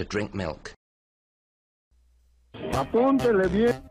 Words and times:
to 0.00 0.06
drink 0.06 0.34
milk. 0.34 0.72
Apúntele 2.72 3.48
bien. 3.48 3.89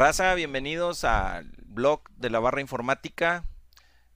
Raza, 0.00 0.32
bienvenidos 0.34 1.04
al 1.04 1.52
blog 1.66 2.00
de 2.16 2.30
la 2.30 2.40
barra 2.40 2.62
informática. 2.62 3.44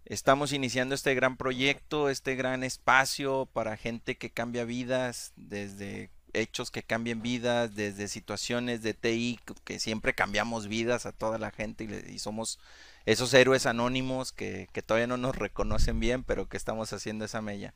Estamos 0.06 0.54
iniciando 0.54 0.94
este 0.94 1.14
gran 1.14 1.36
proyecto, 1.36 2.08
este 2.08 2.36
gran 2.36 2.64
espacio 2.64 3.50
para 3.52 3.76
gente 3.76 4.16
que 4.16 4.30
cambia 4.30 4.64
vidas, 4.64 5.34
desde 5.36 6.08
hechos 6.32 6.70
que 6.70 6.84
cambien 6.84 7.20
vidas, 7.20 7.74
desde 7.74 8.08
situaciones 8.08 8.80
de 8.80 8.94
TI 8.94 9.38
que 9.64 9.78
siempre 9.78 10.14
cambiamos 10.14 10.68
vidas 10.68 11.04
a 11.04 11.12
toda 11.12 11.36
la 11.36 11.50
gente 11.50 11.84
y, 11.84 12.18
somos 12.18 12.58
esos 13.04 13.34
héroes 13.34 13.66
anónimos 13.66 14.32
que, 14.32 14.70
que 14.72 14.80
todavía 14.80 15.06
no 15.06 15.18
nos 15.18 15.36
reconocen 15.36 16.00
bien, 16.00 16.24
pero 16.24 16.48
que 16.48 16.56
estamos 16.56 16.94
haciendo 16.94 17.26
esa 17.26 17.42
mella. 17.42 17.74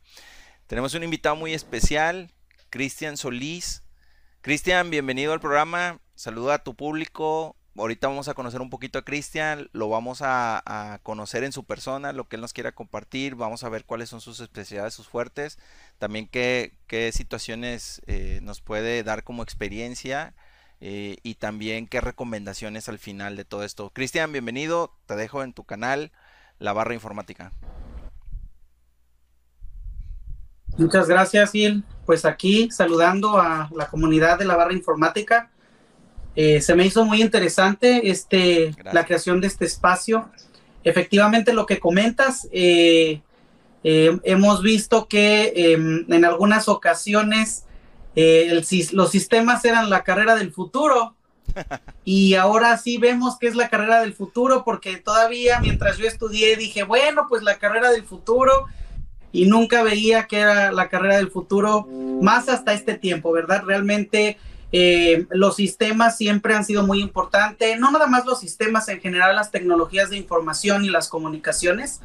Tenemos 0.66 0.94
un 0.94 1.02
invitado 1.04 1.36
muy 1.36 1.52
especial, 1.52 2.32
Cristian 2.70 3.18
Solís. 3.18 3.82
Cristian, 4.40 4.88
bienvenido 4.88 5.34
al 5.34 5.40
programa. 5.40 6.00
Saluda 6.14 6.54
a 6.54 6.64
tu 6.64 6.74
público. 6.74 7.54
Ahorita 7.78 8.08
vamos 8.08 8.26
a 8.28 8.34
conocer 8.34 8.60
un 8.60 8.70
poquito 8.70 8.98
a 8.98 9.04
Cristian, 9.04 9.68
lo 9.72 9.88
vamos 9.88 10.20
a, 10.22 11.00
conocer 11.04 11.44
en 11.44 11.52
su 11.52 11.64
persona, 11.64 12.12
lo 12.12 12.28
que 12.28 12.36
él 12.36 12.42
nos 12.42 12.52
quiera 12.52 12.72
compartir, 12.72 13.36
vamos 13.36 13.62
a 13.62 13.68
ver 13.68 13.84
cuáles 13.84 14.08
son 14.08 14.20
sus 14.20 14.40
especialidades, 14.40 14.94
sus 14.94 15.06
fuertes, 15.06 15.58
también 15.98 16.26
qué, 16.26 16.72
situaciones 17.12 18.02
eh, 18.06 18.40
nos 18.42 18.60
puede 18.60 19.02
dar 19.04 19.22
como 19.22 19.42
experiencia 19.42 20.34
eh, 20.80 21.18
y 21.22 21.36
también 21.36 21.86
qué 21.86 22.00
recomendaciones 22.00 22.88
al 22.88 22.98
final 22.98 23.36
de 23.36 23.44
todo 23.44 23.62
esto. 23.62 23.90
Cristian, 23.90 24.32
bienvenido, 24.32 24.92
te 25.06 25.14
dejo 25.14 25.42
en 25.42 25.52
tu 25.52 25.64
canal, 25.64 26.10
La 26.58 26.72
Barra 26.72 26.94
Informática. 26.94 27.52
Muchas 30.76 31.08
gracias, 31.08 31.52
Gil. 31.52 31.84
Pues 32.06 32.24
aquí 32.24 32.70
saludando 32.70 33.40
a 33.40 33.68
la 33.74 33.88
comunidad 33.88 34.38
de 34.38 34.44
la 34.44 34.54
barra 34.54 34.72
informática. 34.72 35.50
Eh, 36.40 36.60
se 36.60 36.76
me 36.76 36.86
hizo 36.86 37.04
muy 37.04 37.20
interesante 37.20 38.08
este, 38.10 38.66
Gracias. 38.66 38.94
la 38.94 39.04
creación 39.04 39.40
de 39.40 39.48
este 39.48 39.64
espacio. 39.64 40.30
Efectivamente, 40.84 41.52
lo 41.52 41.66
que 41.66 41.80
comentas, 41.80 42.46
eh, 42.52 43.22
eh, 43.82 44.16
hemos 44.22 44.62
visto 44.62 45.08
que 45.08 45.52
em, 45.56 46.06
en 46.08 46.24
algunas 46.24 46.68
ocasiones 46.68 47.64
eh, 48.14 48.46
el 48.50 48.64
los 48.92 49.10
sistemas 49.10 49.64
eran 49.64 49.90
la 49.90 50.04
carrera 50.04 50.36
del 50.36 50.52
futuro. 50.52 51.16
Y 52.04 52.36
ahora 52.36 52.78
sí 52.78 52.96
vemos 52.96 53.36
que 53.36 53.48
es 53.48 53.56
la 53.56 53.68
carrera 53.68 54.00
del 54.00 54.14
futuro, 54.14 54.64
porque 54.64 54.96
todavía 54.96 55.58
mientras 55.60 55.98
yo 55.98 56.06
estudié 56.06 56.56
dije, 56.56 56.84
bueno, 56.84 57.26
pues 57.28 57.42
la 57.42 57.58
carrera 57.58 57.90
del 57.90 58.04
futuro, 58.04 58.64
y 59.30 59.44
nunca 59.44 59.82
veía 59.82 60.26
que 60.26 60.38
era 60.38 60.72
la 60.72 60.88
carrera 60.88 61.16
del 61.16 61.30
futuro 61.30 61.86
más 62.22 62.48
hasta 62.48 62.72
este 62.72 62.94
tiempo, 62.94 63.30
¿verdad? 63.30 63.64
Realmente 63.66 64.38
eh, 64.72 65.26
los 65.30 65.56
sistemas 65.56 66.16
siempre 66.16 66.54
han 66.54 66.64
sido 66.64 66.86
muy 66.86 67.00
importantes, 67.00 67.78
no 67.78 67.90
nada 67.90 68.06
más 68.06 68.26
los 68.26 68.40
sistemas, 68.40 68.88
en 68.88 69.00
general 69.00 69.34
las 69.34 69.50
tecnologías 69.50 70.10
de 70.10 70.16
información 70.16 70.84
y 70.84 70.90
las 70.90 71.08
comunicaciones, 71.08 72.00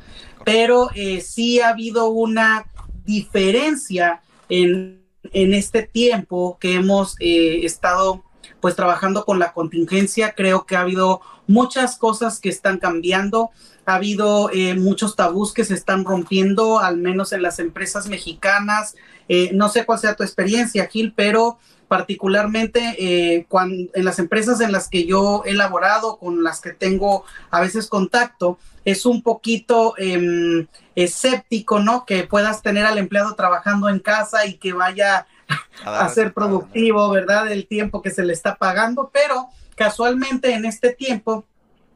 pero 0.45 0.89
eh, 0.95 1.21
sí 1.21 1.59
ha 1.59 1.69
habido 1.69 2.07
una 2.09 2.65
diferencia 3.05 4.21
en, 4.49 5.03
en 5.31 5.53
este 5.53 5.83
tiempo 5.83 6.57
que 6.59 6.75
hemos 6.75 7.15
eh, 7.19 7.65
estado 7.65 8.23
pues 8.61 8.77
trabajando 8.77 9.25
con 9.25 9.39
la 9.39 9.51
contingencia, 9.51 10.33
creo 10.35 10.65
que 10.65 10.77
ha 10.77 10.81
habido 10.81 11.19
muchas 11.47 11.97
cosas 11.97 12.39
que 12.39 12.47
están 12.47 12.77
cambiando, 12.77 13.51
ha 13.85 13.95
habido 13.95 14.49
eh, 14.53 14.75
muchos 14.75 15.15
tabús 15.17 15.53
que 15.53 15.65
se 15.65 15.73
están 15.73 16.05
rompiendo, 16.05 16.79
al 16.79 16.97
menos 16.97 17.33
en 17.33 17.41
las 17.41 17.59
empresas 17.59 18.07
mexicanas. 18.07 18.95
Eh, 19.27 19.51
no 19.53 19.69
sé 19.69 19.85
cuál 19.85 19.99
sea 19.99 20.15
tu 20.15 20.23
experiencia, 20.23 20.87
Gil, 20.87 21.13
pero 21.13 21.57
particularmente 21.93 22.95
eh, 22.97 23.45
cuando, 23.47 23.91
en 23.93 24.03
las 24.03 24.17
empresas 24.17 24.61
en 24.61 24.71
las 24.71 24.89
que 24.89 25.05
yo 25.05 25.43
he 25.45 25.53
laborado, 25.53 26.17
con 26.17 26.43
las 26.43 26.59
que 26.59 26.71
tengo 26.71 27.23
a 27.51 27.61
veces 27.61 27.85
contacto, 27.85 28.57
es 28.83 29.05
un 29.05 29.21
poquito 29.21 29.93
eh, 29.99 30.65
escéptico, 30.95 31.81
¿no? 31.81 32.03
Que 32.07 32.23
puedas 32.23 32.63
tener 32.63 32.83
al 32.87 32.97
empleado 32.97 33.35
trabajando 33.35 33.89
en 33.89 33.99
casa 33.99 34.47
y 34.47 34.55
que 34.55 34.73
vaya 34.73 35.27
A 35.85 36.09
ser 36.09 36.33
productivo, 36.33 37.11
¿verdad? 37.11 37.51
El 37.51 37.67
tiempo 37.67 38.01
que 38.01 38.09
se 38.09 38.25
le 38.25 38.33
está 38.33 38.55
pagando, 38.55 39.11
pero 39.13 39.49
casualmente 39.75 40.55
en 40.55 40.65
este 40.65 40.93
tiempo, 40.93 41.45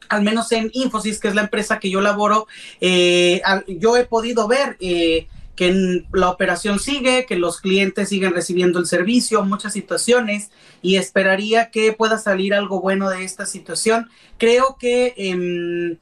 al 0.10 0.22
menos 0.22 0.52
en 0.52 0.70
Infosys, 0.74 1.20
que 1.20 1.30
es 1.30 1.34
la 1.34 1.42
empresa 1.42 1.80
que 1.80 1.90
yo 1.90 2.02
laboro, 2.02 2.46
eh, 2.82 3.42
yo 3.68 3.98
he 3.98 4.06
podido 4.06 4.48
ver 4.48 4.78
eh, 4.80 5.28
que 5.58 6.06
la 6.14 6.30
operación 6.30 6.80
sigue, 6.80 7.26
que 7.26 7.36
los 7.36 7.60
clientes 7.60 8.10
siguen 8.10 8.34
recibiendo 8.34 8.80
el 8.80 8.86
servicio, 8.86 9.44
muchas 9.44 9.74
situaciones, 9.74 10.52
y 10.82 10.96
esperaría 10.96 11.72
que 11.72 11.92
pueda 11.92 12.20
salir 12.20 12.54
algo 12.54 12.80
bueno 12.80 13.10
de 13.10 13.26
esta 13.26 13.46
situación. 13.46 14.10
Creo 14.38 14.78
que 14.80 15.16
em, 15.18 15.98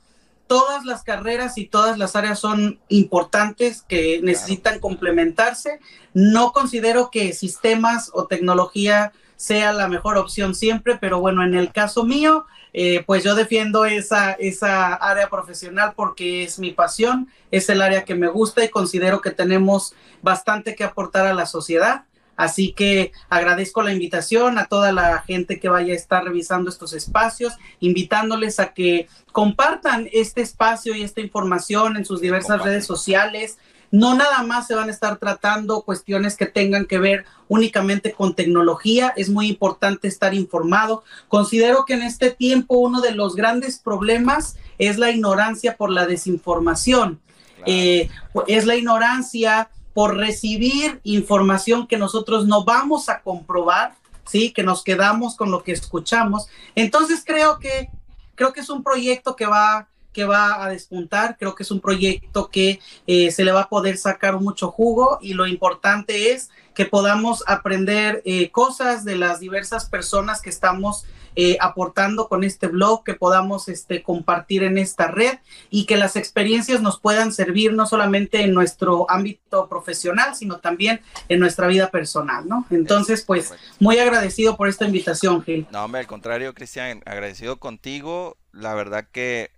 todas 0.47 0.85
las 0.85 1.03
carreras 1.03 1.57
y 1.57 1.65
todas 1.65 1.97
las 1.97 2.15
áreas 2.17 2.37
son 2.37 2.79
importantes, 2.89 3.81
que 3.81 4.19
necesitan 4.21 4.79
complementarse. 4.79 5.79
No 6.13 6.51
considero 6.51 7.09
que 7.09 7.33
sistemas 7.33 8.11
o 8.13 8.27
tecnología 8.27 9.13
sea 9.35 9.73
la 9.73 9.87
mejor 9.87 10.17
opción 10.17 10.55
siempre, 10.55 10.97
pero 10.99 11.19
bueno, 11.19 11.43
en 11.43 11.53
el 11.55 11.71
caso 11.71 12.03
mío, 12.03 12.45
eh, 12.73 13.03
pues 13.05 13.23
yo 13.23 13.35
defiendo 13.35 13.85
esa, 13.85 14.33
esa 14.33 14.93
área 14.95 15.29
profesional 15.29 15.93
porque 15.95 16.43
es 16.43 16.59
mi 16.59 16.71
pasión, 16.71 17.29
es 17.51 17.69
el 17.69 17.81
área 17.81 18.03
que 18.03 18.15
me 18.15 18.27
gusta 18.27 18.63
y 18.63 18.69
considero 18.69 19.21
que 19.21 19.31
tenemos 19.31 19.93
bastante 20.21 20.75
que 20.75 20.83
aportar 20.83 21.27
a 21.27 21.33
la 21.33 21.45
sociedad. 21.45 22.03
Así 22.37 22.73
que 22.73 23.13
agradezco 23.29 23.81
la 23.81 23.93
invitación 23.93 24.57
a 24.57 24.65
toda 24.65 24.91
la 24.91 25.21
gente 25.21 25.59
que 25.59 25.69
vaya 25.69 25.93
a 25.93 25.95
estar 25.95 26.23
revisando 26.25 26.69
estos 26.69 26.91
espacios, 26.91 27.53
invitándoles 27.79 28.59
a 28.59 28.73
que 28.73 29.07
compartan 29.31 30.09
este 30.11 30.41
espacio 30.41 30.95
y 30.95 31.03
esta 31.03 31.21
información 31.21 31.95
en 31.95 32.03
sus 32.03 32.19
diversas 32.19 32.47
Compartan. 32.47 32.73
redes 32.73 32.85
sociales. 32.85 33.57
No 33.91 34.15
nada 34.15 34.43
más 34.43 34.67
se 34.67 34.75
van 34.75 34.89
a 34.89 34.91
estar 34.91 35.17
tratando 35.17 35.81
cuestiones 35.81 36.35
que 36.35 36.45
tengan 36.45 36.85
que 36.85 36.99
ver 36.99 37.25
únicamente 37.47 38.11
con 38.11 38.35
tecnología, 38.35 39.13
es 39.15 39.29
muy 39.29 39.47
importante 39.47 40.07
estar 40.07 40.33
informado. 40.33 41.03
Considero 41.27 41.85
que 41.85 41.93
en 41.93 42.01
este 42.03 42.31
tiempo 42.31 42.77
uno 42.77 43.01
de 43.01 43.11
los 43.11 43.35
grandes 43.35 43.79
problemas 43.79 44.57
es 44.77 44.97
la 44.97 45.11
ignorancia 45.11 45.77
por 45.77 45.91
la 45.91 46.05
desinformación. 46.05 47.19
Eh, 47.65 48.09
es 48.47 48.65
la 48.65 48.75
ignorancia 48.75 49.69
por 49.93 50.17
recibir 50.17 50.99
información 51.03 51.87
que 51.87 51.97
nosotros 51.97 52.45
no 52.45 52.65
vamos 52.65 53.07
a 53.09 53.21
comprobar, 53.21 53.95
¿sí? 54.25 54.51
Que 54.51 54.61
nos 54.61 54.83
quedamos 54.83 55.35
con 55.35 55.51
lo 55.51 55.63
que 55.63 55.71
escuchamos. 55.71 56.47
Entonces 56.75 57.23
creo 57.25 57.59
que, 57.59 57.89
creo 58.35 58.51
que 58.51 58.59
es 58.59 58.69
un 58.69 58.83
proyecto 58.83 59.35
que 59.35 59.45
va 59.45 59.87
que 60.15 60.23
va 60.23 60.63
a 60.63 60.69
despuntar. 60.69 61.35
Creo 61.37 61.53
que 61.53 61.63
es 61.63 61.71
un 61.71 61.81
proyecto 61.81 62.49
que 62.49 62.79
eh, 63.05 63.31
se 63.31 63.43
le 63.43 63.51
va 63.51 63.63
a 63.63 63.69
poder 63.69 63.97
sacar 63.97 64.39
mucho 64.39 64.71
jugo 64.71 65.19
y 65.21 65.33
lo 65.33 65.45
importante 65.45 66.31
es 66.31 66.49
que 66.73 66.85
podamos 66.85 67.43
aprender 67.47 68.21
eh, 68.25 68.49
cosas 68.49 69.03
de 69.03 69.17
las 69.17 69.41
diversas 69.41 69.85
personas 69.85 70.41
que 70.41 70.49
estamos 70.49 71.05
eh, 71.37 71.57
aportando 71.59 72.29
con 72.29 72.45
este 72.45 72.67
blog, 72.67 73.03
que 73.03 73.13
podamos 73.13 73.67
este, 73.67 74.01
compartir 74.01 74.63
en 74.63 74.77
esta 74.77 75.07
red 75.07 75.39
y 75.69 75.85
que 75.85 75.97
las 75.97 76.15
experiencias 76.15 76.81
nos 76.81 76.97
puedan 76.97 77.33
servir 77.33 77.73
no 77.73 77.85
solamente 77.85 78.41
en 78.43 78.53
nuestro 78.53 79.05
ámbito 79.09 79.67
profesional, 79.67 80.33
sino 80.35 80.59
también 80.59 81.01
en 81.27 81.41
nuestra 81.41 81.67
vida 81.67 81.91
personal, 81.91 82.47
¿no? 82.47 82.65
Entonces, 82.69 83.21
pues, 83.21 83.53
muy 83.79 83.99
agradecido 83.99 84.55
por 84.55 84.69
esta 84.69 84.85
invitación, 84.85 85.43
Gil. 85.43 85.67
No, 85.71 85.83
hombre, 85.83 85.99
al 85.99 86.07
contrario, 86.07 86.53
Cristian, 86.53 87.03
agradecido 87.05 87.57
contigo. 87.57 88.37
La 88.53 88.73
verdad 88.73 89.05
que 89.11 89.51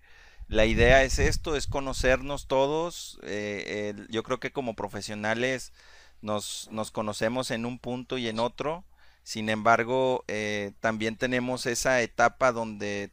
la 0.48 0.66
idea 0.66 1.04
es 1.04 1.20
esto, 1.20 1.56
es 1.56 1.68
conocernos 1.68 2.48
todos. 2.48 3.20
Eh, 3.24 3.94
yo 4.10 4.24
creo 4.24 4.40
que 4.40 4.52
como 4.52 4.76
profesionales 4.76 5.74
nos, 6.22 6.70
nos, 6.72 6.92
conocemos 6.92 7.52
en 7.52 7.66
un 7.66 7.80
punto 7.80 8.18
y 8.18 8.28
en 8.28 8.40
otro. 8.40 8.86
Sin 9.24 9.50
embargo, 9.50 10.24
eh, 10.28 10.72
también 10.80 11.18
tenemos 11.18 11.66
esa 11.66 12.02
etapa 12.02 12.54
donde 12.54 13.12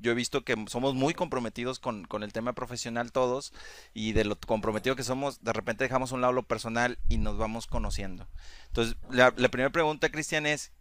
yo 0.00 0.12
he 0.12 0.14
visto 0.14 0.44
que 0.44 0.62
somos 0.68 0.94
muy 0.94 1.14
comprometidos 1.14 1.78
con, 1.78 2.06
el 2.22 2.32
tema 2.34 2.52
profesional 2.52 3.12
todos 3.12 3.54
y 3.94 4.12
de 4.12 4.24
lo 4.24 4.38
comprometido 4.38 4.96
que 4.96 5.02
somos, 5.02 5.42
de 5.42 5.54
repente 5.54 5.84
dejamos 5.84 6.12
un 6.12 6.20
lado 6.20 6.34
lo 6.34 6.42
personal 6.42 6.98
y 7.08 7.16
nos 7.16 7.38
vamos 7.38 7.66
conociendo. 7.66 8.28
Entonces, 8.66 8.96
la, 9.10 9.32
la 9.36 9.48
primera 9.48 9.70
pregunta, 9.70 10.10
Cristian, 10.10 10.44
es, 10.44 10.72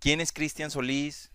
¿quién 0.00 0.20
es 0.20 0.32
Cristian 0.32 0.72
Solís? 0.72 1.30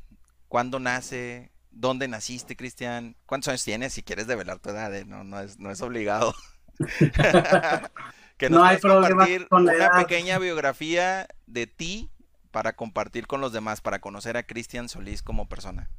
¿Cuándo 0.50 0.80
nace? 0.80 1.52
¿Dónde 1.72 2.08
naciste, 2.08 2.56
Cristian? 2.56 3.16
¿Cuántos 3.26 3.50
años 3.50 3.64
tienes? 3.64 3.94
Si 3.94 4.04
quieres 4.04 4.28
develar 4.28 4.60
tu 4.60 4.70
edad, 4.70 4.94
¿eh? 4.96 5.06
no, 5.06 5.24
no, 5.24 5.40
es, 5.40 5.60
no 5.60 5.72
es 5.72 5.82
obligado. 5.82 6.34
que 8.38 8.50
nos 8.50 8.60
no 8.60 8.66
hay 8.66 8.80
compartir 8.80 9.48
una 9.52 9.92
pequeña 9.98 10.40
biografía 10.40 11.28
de 11.46 11.68
ti 11.68 12.10
para 12.52 12.74
compartir 12.74 13.28
con 13.28 13.42
los 13.42 13.54
demás, 13.54 13.82
para 13.82 14.00
conocer 14.00 14.38
a 14.38 14.44
Cristian 14.44 14.90
Solís 14.90 15.22
como 15.22 15.48
persona. 15.48 15.90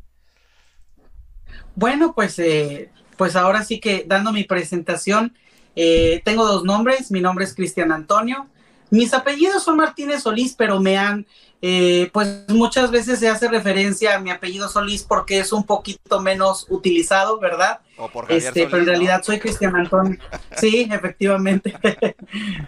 Bueno, 1.74 2.14
pues, 2.14 2.38
eh, 2.38 2.90
pues 3.16 3.36
ahora 3.36 3.64
sí 3.64 3.80
que 3.80 4.04
dando 4.06 4.32
mi 4.32 4.44
presentación, 4.44 5.36
eh, 5.76 6.22
tengo 6.24 6.44
dos 6.46 6.64
nombres. 6.64 7.10
Mi 7.10 7.20
nombre 7.20 7.44
es 7.44 7.54
Cristian 7.54 7.92
Antonio. 7.92 8.48
Mis 8.90 9.14
apellidos 9.14 9.62
son 9.62 9.76
Martínez 9.76 10.22
Solís, 10.22 10.54
pero 10.56 10.80
me 10.80 10.96
han 10.96 11.26
eh, 11.60 12.08
pues 12.12 12.44
muchas 12.48 12.92
veces 12.92 13.18
se 13.18 13.28
hace 13.28 13.48
referencia 13.48 14.14
a 14.14 14.20
mi 14.20 14.30
apellido 14.30 14.68
Solís 14.68 15.02
porque 15.02 15.40
es 15.40 15.52
un 15.52 15.64
poquito 15.64 16.20
menos 16.20 16.66
utilizado, 16.68 17.40
¿verdad? 17.40 17.80
este, 18.28 18.66
pero 18.66 18.78
en 18.78 18.86
realidad 18.86 19.24
soy 19.24 19.40
Cristian 19.40 19.74
Antonio. 19.74 20.18
Sí, 20.56 20.88
efectivamente. 20.92 21.74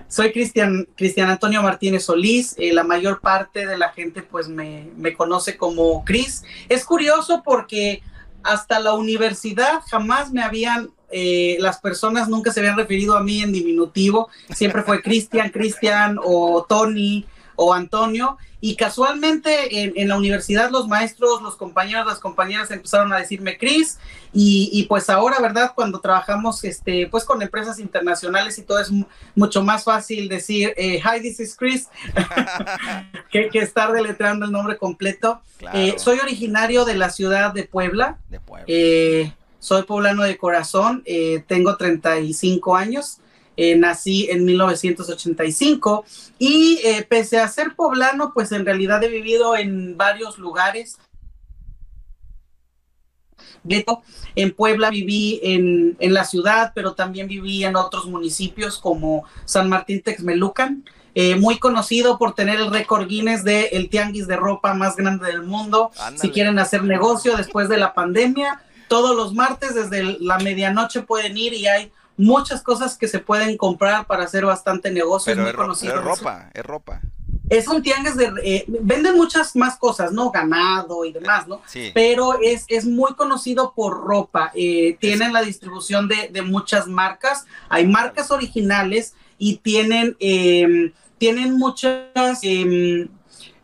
soy 0.09 0.33
Cristian, 0.33 0.89
Cristian 0.97 1.31
Antonio 1.31 1.63
Martínez 1.63 2.05
Solís. 2.05 2.57
Eh, 2.59 2.73
la 2.73 2.83
mayor 2.83 3.21
parte 3.21 3.65
de 3.65 3.79
la 3.79 3.91
gente 3.91 4.23
pues 4.23 4.49
me, 4.49 4.91
me 4.97 5.15
conoce 5.15 5.57
como 5.57 6.05
Cris. 6.05 6.43
Es 6.69 6.85
curioso 6.85 7.43
porque 7.45 8.03
hasta 8.43 8.81
la 8.81 8.95
universidad 8.95 9.81
jamás 9.89 10.33
me 10.33 10.43
habían 10.43 10.91
eh, 11.13 11.57
las 11.59 11.81
personas 11.81 12.29
nunca 12.29 12.53
se 12.53 12.61
habían 12.61 12.77
referido 12.77 13.17
a 13.17 13.23
mí 13.23 13.43
en 13.43 13.53
diminutivo, 13.53 14.29
siempre 14.55 14.85
fue 14.85 15.03
Cristian, 15.03 15.51
Cristian 15.51 16.19
o 16.23 16.65
Tony 16.69 17.27
o 17.63 17.75
Antonio, 17.75 18.39
y 18.63 18.75
casualmente 18.75 19.83
en, 20.01 20.09
la 20.09 20.17
universidad 20.17 20.71
los 20.71 20.89
maestros, 20.89 21.43
los 21.43 21.57
compañeros, 21.57 22.07
las 22.07 22.19
compañeras 22.19 22.71
empezaron 22.71 23.13
a 23.13 23.19
decirme 23.19 23.59
Chris, 23.59 23.99
y, 24.33 24.87
pues 24.89 25.11
ahora, 25.11 25.41
¿verdad? 25.41 25.73
Cuando 25.75 26.01
trabajamos 26.01 26.65
este, 26.65 27.07
pues 27.11 27.25
con 27.25 27.43
empresas 27.43 27.79
internacionales 27.79 28.57
y 28.59 28.63
todo 28.63 28.79
es 28.81 28.91
mucho 29.35 29.63
más 29.63 29.85
fácil 29.85 30.29
decir, 30.29 30.73
eh, 30.79 31.03
hi, 31.05 31.21
this 31.21 31.39
is 31.39 31.55
Chris, 31.55 31.89
que, 33.31 33.51
estar 33.53 33.93
deletreando 33.93 34.47
el 34.47 34.53
nombre 34.53 34.79
completo. 34.79 35.43
Eh, 35.75 35.97
soy 35.99 36.19
originario 36.19 36.87
de 36.87 36.95
la 36.95 37.11
ciudad 37.11 37.53
de 37.53 37.65
Puebla. 37.65 38.17
Eh, 38.67 39.35
soy 39.59 39.83
poblano 39.83 40.23
de 40.23 40.39
corazón, 40.39 41.05
tengo 41.47 41.77
35 41.77 42.75
años. 42.75 43.21
Eh, 43.63 43.77
nací 43.77 44.27
en 44.31 44.47
1985 44.47 46.07
y 46.39 46.81
eh, 46.83 47.05
pese 47.07 47.39
a 47.39 47.47
ser 47.47 47.75
poblano, 47.77 48.33
pues 48.33 48.53
en 48.53 48.65
realidad 48.65 49.05
he 49.05 49.09
vivido 49.09 49.55
en 49.55 49.99
varios 49.99 50.39
lugares. 50.39 50.97
En 54.35 54.53
Puebla 54.53 54.89
viví 54.89 55.41
en, 55.43 55.95
la 56.01 56.25
ciudad, 56.25 56.73
pero 56.75 56.95
también 56.95 57.29
viví 57.29 57.63
en 57.63 57.77
otros 57.77 58.07
municipios 58.07 58.79
como 58.79 59.25
San 59.45 59.69
Martín 59.69 60.01
Texmelucan, 60.01 60.83
eh, 61.15 61.37
muy 61.37 61.59
conocido 61.59 62.17
por 62.17 62.35
tener 62.35 62.61
el 62.61 62.71
récord 62.71 63.09
Guinness 63.09 63.45
de 63.45 63.65
el 63.73 63.91
tianguis 63.91 64.27
de 64.27 64.37
ropa 64.37 64.73
más 64.73 64.97
grande 64.97 65.27
del 65.27 65.43
mundo. 65.43 65.91
Si 66.15 66.31
quieren 66.31 66.59
hacer 66.59 66.83
negocio 66.83 67.37
después 67.37 67.69
de 67.69 67.77
la 67.77 67.93
pandemia, 67.93 68.63
todos 68.89 69.15
los 69.15 69.35
martes 69.35 69.75
desde 69.75 70.17
la 70.19 70.39
medianoche 70.39 71.03
pueden 71.03 71.37
ir 71.37 71.53
y 71.53 71.67
hay 71.67 71.93
muchas 72.21 72.63
cosas 72.63 72.97
que 72.97 73.09
se 73.09 73.19
pueden 73.19 73.57
comprar 73.57 74.07
para 74.07 74.25
hacer 74.25 74.45
bastante 74.45 74.91
negocio. 74.91 75.33
Pero 75.35 75.73
es, 75.73 75.83
es 75.83 75.95
ropa, 75.95 76.51
es 76.53 76.65
ropa. 76.65 77.01
Es 77.49 77.67
un 77.67 77.83
tianguis 77.83 78.17
de... 78.17 78.31
Eh, 78.45 78.65
venden 78.69 79.17
muchas 79.17 79.57
más 79.57 79.77
cosas, 79.77 80.13
¿no? 80.13 80.31
Ganado 80.31 81.05
y 81.05 81.13
demás, 81.13 81.49
¿no? 81.49 81.63
Sí. 81.67 81.91
Pero 81.95 82.39
es, 82.41 82.65
es 82.69 82.87
muy 82.87 83.15
conocido 83.15 83.73
por 83.75 84.05
ropa. 84.05 84.53
Eh, 84.55 84.97
tienen 85.01 85.33
la 85.33 85.43
distribución 85.43 86.09
de, 86.09 86.43
muchas 86.43 86.87
marcas. 86.87 87.47
Hay 87.69 87.87
marcas 87.87 88.31
originales 88.31 89.15
y 89.37 89.57
tienen, 89.57 90.17
em, 90.21 90.93
tienen 91.19 91.57
muchas, 91.59 92.39
em, 92.43 93.09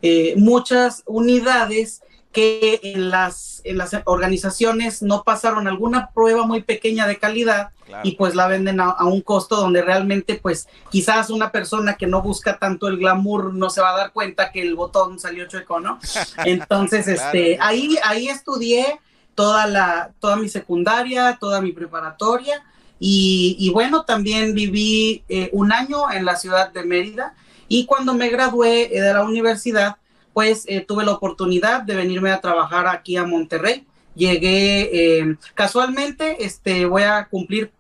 eh, 0.02 0.34
muchas 0.36 1.02
unidades 1.06 2.02
que 2.37 2.81
en 2.83 3.09
las, 3.09 3.62
en 3.64 3.78
las 3.78 3.97
organizaciones 4.05 5.00
no 5.00 5.23
pasaron 5.23 5.66
alguna 5.66 6.11
prueba 6.11 6.47
muy 6.47 6.62
pequeña 6.62 7.07
de 7.07 7.16
calidad 7.16 7.71
y 8.02 8.16
pues 8.16 8.35
la 8.35 8.47
venden 8.47 8.78
a, 8.78 9.02
un 9.05 9.23
costo 9.23 9.57
donde 9.57 9.81
realmente 9.81 10.38
pues 10.43 10.69
quizás 10.90 11.31
una 11.31 11.50
persona 11.50 11.95
que 11.95 12.07
no 12.07 12.21
busca 12.21 12.59
tanto 12.59 12.88
el 12.88 12.99
glamour 12.99 13.55
no 13.55 13.71
se 13.71 13.81
va 13.81 13.95
a 13.95 13.97
dar 13.97 14.12
cuenta 14.12 14.52
que 14.52 14.61
el 14.61 14.75
botón 14.75 15.19
salió 15.19 15.49
chueco, 15.49 15.81
¿no? 15.81 15.99
Entonces, 16.45 17.09
este, 17.09 17.57
ahí, 17.59 17.97
ahí 18.05 18.28
estudié 18.28 19.00
toda 19.35 19.66
la, 19.66 20.11
toda 20.21 20.37
mi 20.37 20.50
secundaria, 20.50 21.38
toda 21.40 21.62
mi 21.62 21.73
preparatoria 21.73 22.62
y, 22.99 23.71
bueno, 23.73 24.05
también 24.05 24.52
viví 24.52 25.25
eh, 25.31 25.49
un 25.55 25.73
año 25.73 26.11
en 26.12 26.26
la 26.26 26.37
ciudad 26.37 26.71
de 26.71 26.83
Mérida 26.83 27.35
y 27.66 27.87
cuando 27.87 28.12
me 28.12 28.28
gradué 28.28 28.90
de 28.93 29.14
la 29.14 29.23
universidad, 29.23 29.97
pues 30.37 30.64
eh, 30.66 30.85
tuve 30.87 31.02
la 31.02 31.12
oportunidad 31.12 31.81
de 31.81 31.95
venirme 31.95 32.31
a 32.31 32.43
trabajar 32.43 32.87
aquí 32.88 33.16
a 33.16 33.25
Monterrey. 33.25 33.87
Llegué 34.14 34.90
eh, 34.93 35.37
casualmente, 35.55 36.45
este, 36.45 36.85
voy 36.85 37.05
a 37.05 37.25
cumplir 37.31 37.73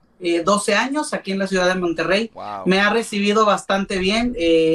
12 0.42 0.72
eh, 0.72 0.74
años 0.74 1.12
aquí 1.12 1.32
en 1.32 1.38
la 1.38 1.48
ciudad 1.48 1.68
de 1.68 1.78
Monterrey. 1.78 2.30
Me 2.64 2.80
ha 2.80 2.88
recibido 2.88 3.44
bastante 3.44 3.98
bien. 3.98 4.34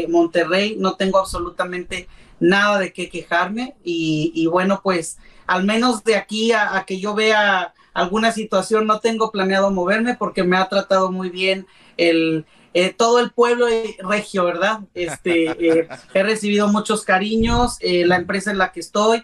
Monterrey, 0.10 0.76
no 0.78 0.94
tengo 0.94 1.18
absolutamente 1.18 2.08
nada 2.40 2.78
de 2.78 2.94
qué 2.94 3.10
quejarme. 3.10 3.74
Y, 3.84 4.46
bueno, 4.46 4.82
pues 4.84 5.18
al 5.48 5.64
menos 5.64 6.04
de 6.04 6.18
aquí 6.18 6.52
a, 6.52 6.84
que 6.86 7.00
yo 7.00 7.16
vea 7.16 7.74
alguna 7.96 8.32
situación, 8.32 8.86
no 8.86 9.00
tengo 9.00 9.32
planeado 9.32 9.72
moverme 9.72 10.14
porque 10.14 10.44
me 10.44 10.56
ha 10.56 10.70
tratado 10.70 11.12
muy 11.12 11.32
bien 11.32 11.66
el, 11.98 12.46
eh, 12.74 12.94
todo 12.94 13.20
el 13.20 13.32
pueblo 13.32 13.66
regio, 14.00 14.46
¿verdad? 14.46 14.80
Este, 14.94 15.50
eh, 15.50 15.90
he 16.14 16.24
recibido 16.24 16.70
muchos 16.70 17.04
cariños, 17.04 17.78
eh, 17.82 18.06
la 18.06 18.16
empresa 18.16 18.52
en 18.52 18.58
la 18.58 18.72
que 18.72 18.80
estoy, 18.80 19.24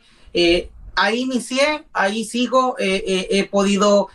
ahí 0.95 1.21
inicié, 1.21 1.85
ahí 1.93 2.25
sigo, 2.25 2.75
he 2.77 3.47
podido 3.49 4.09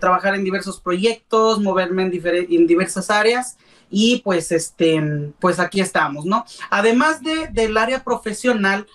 trabajar 0.00 0.34
en 0.34 0.44
diversos 0.44 0.80
proyectos, 0.80 1.60
moverme 1.60 2.02
en, 2.02 2.12
en, 2.50 2.66
diversas 2.66 3.10
áreas 3.10 3.56
y 3.90 4.20
pues, 4.24 4.52
este, 4.52 5.32
pues 5.40 5.58
aquí 5.58 5.80
estamos, 5.80 6.24
¿no? 6.24 6.44
Además 6.70 7.22
de, 7.22 7.48
del 7.48 7.76
área 7.76 8.04
profesional, 8.04 8.86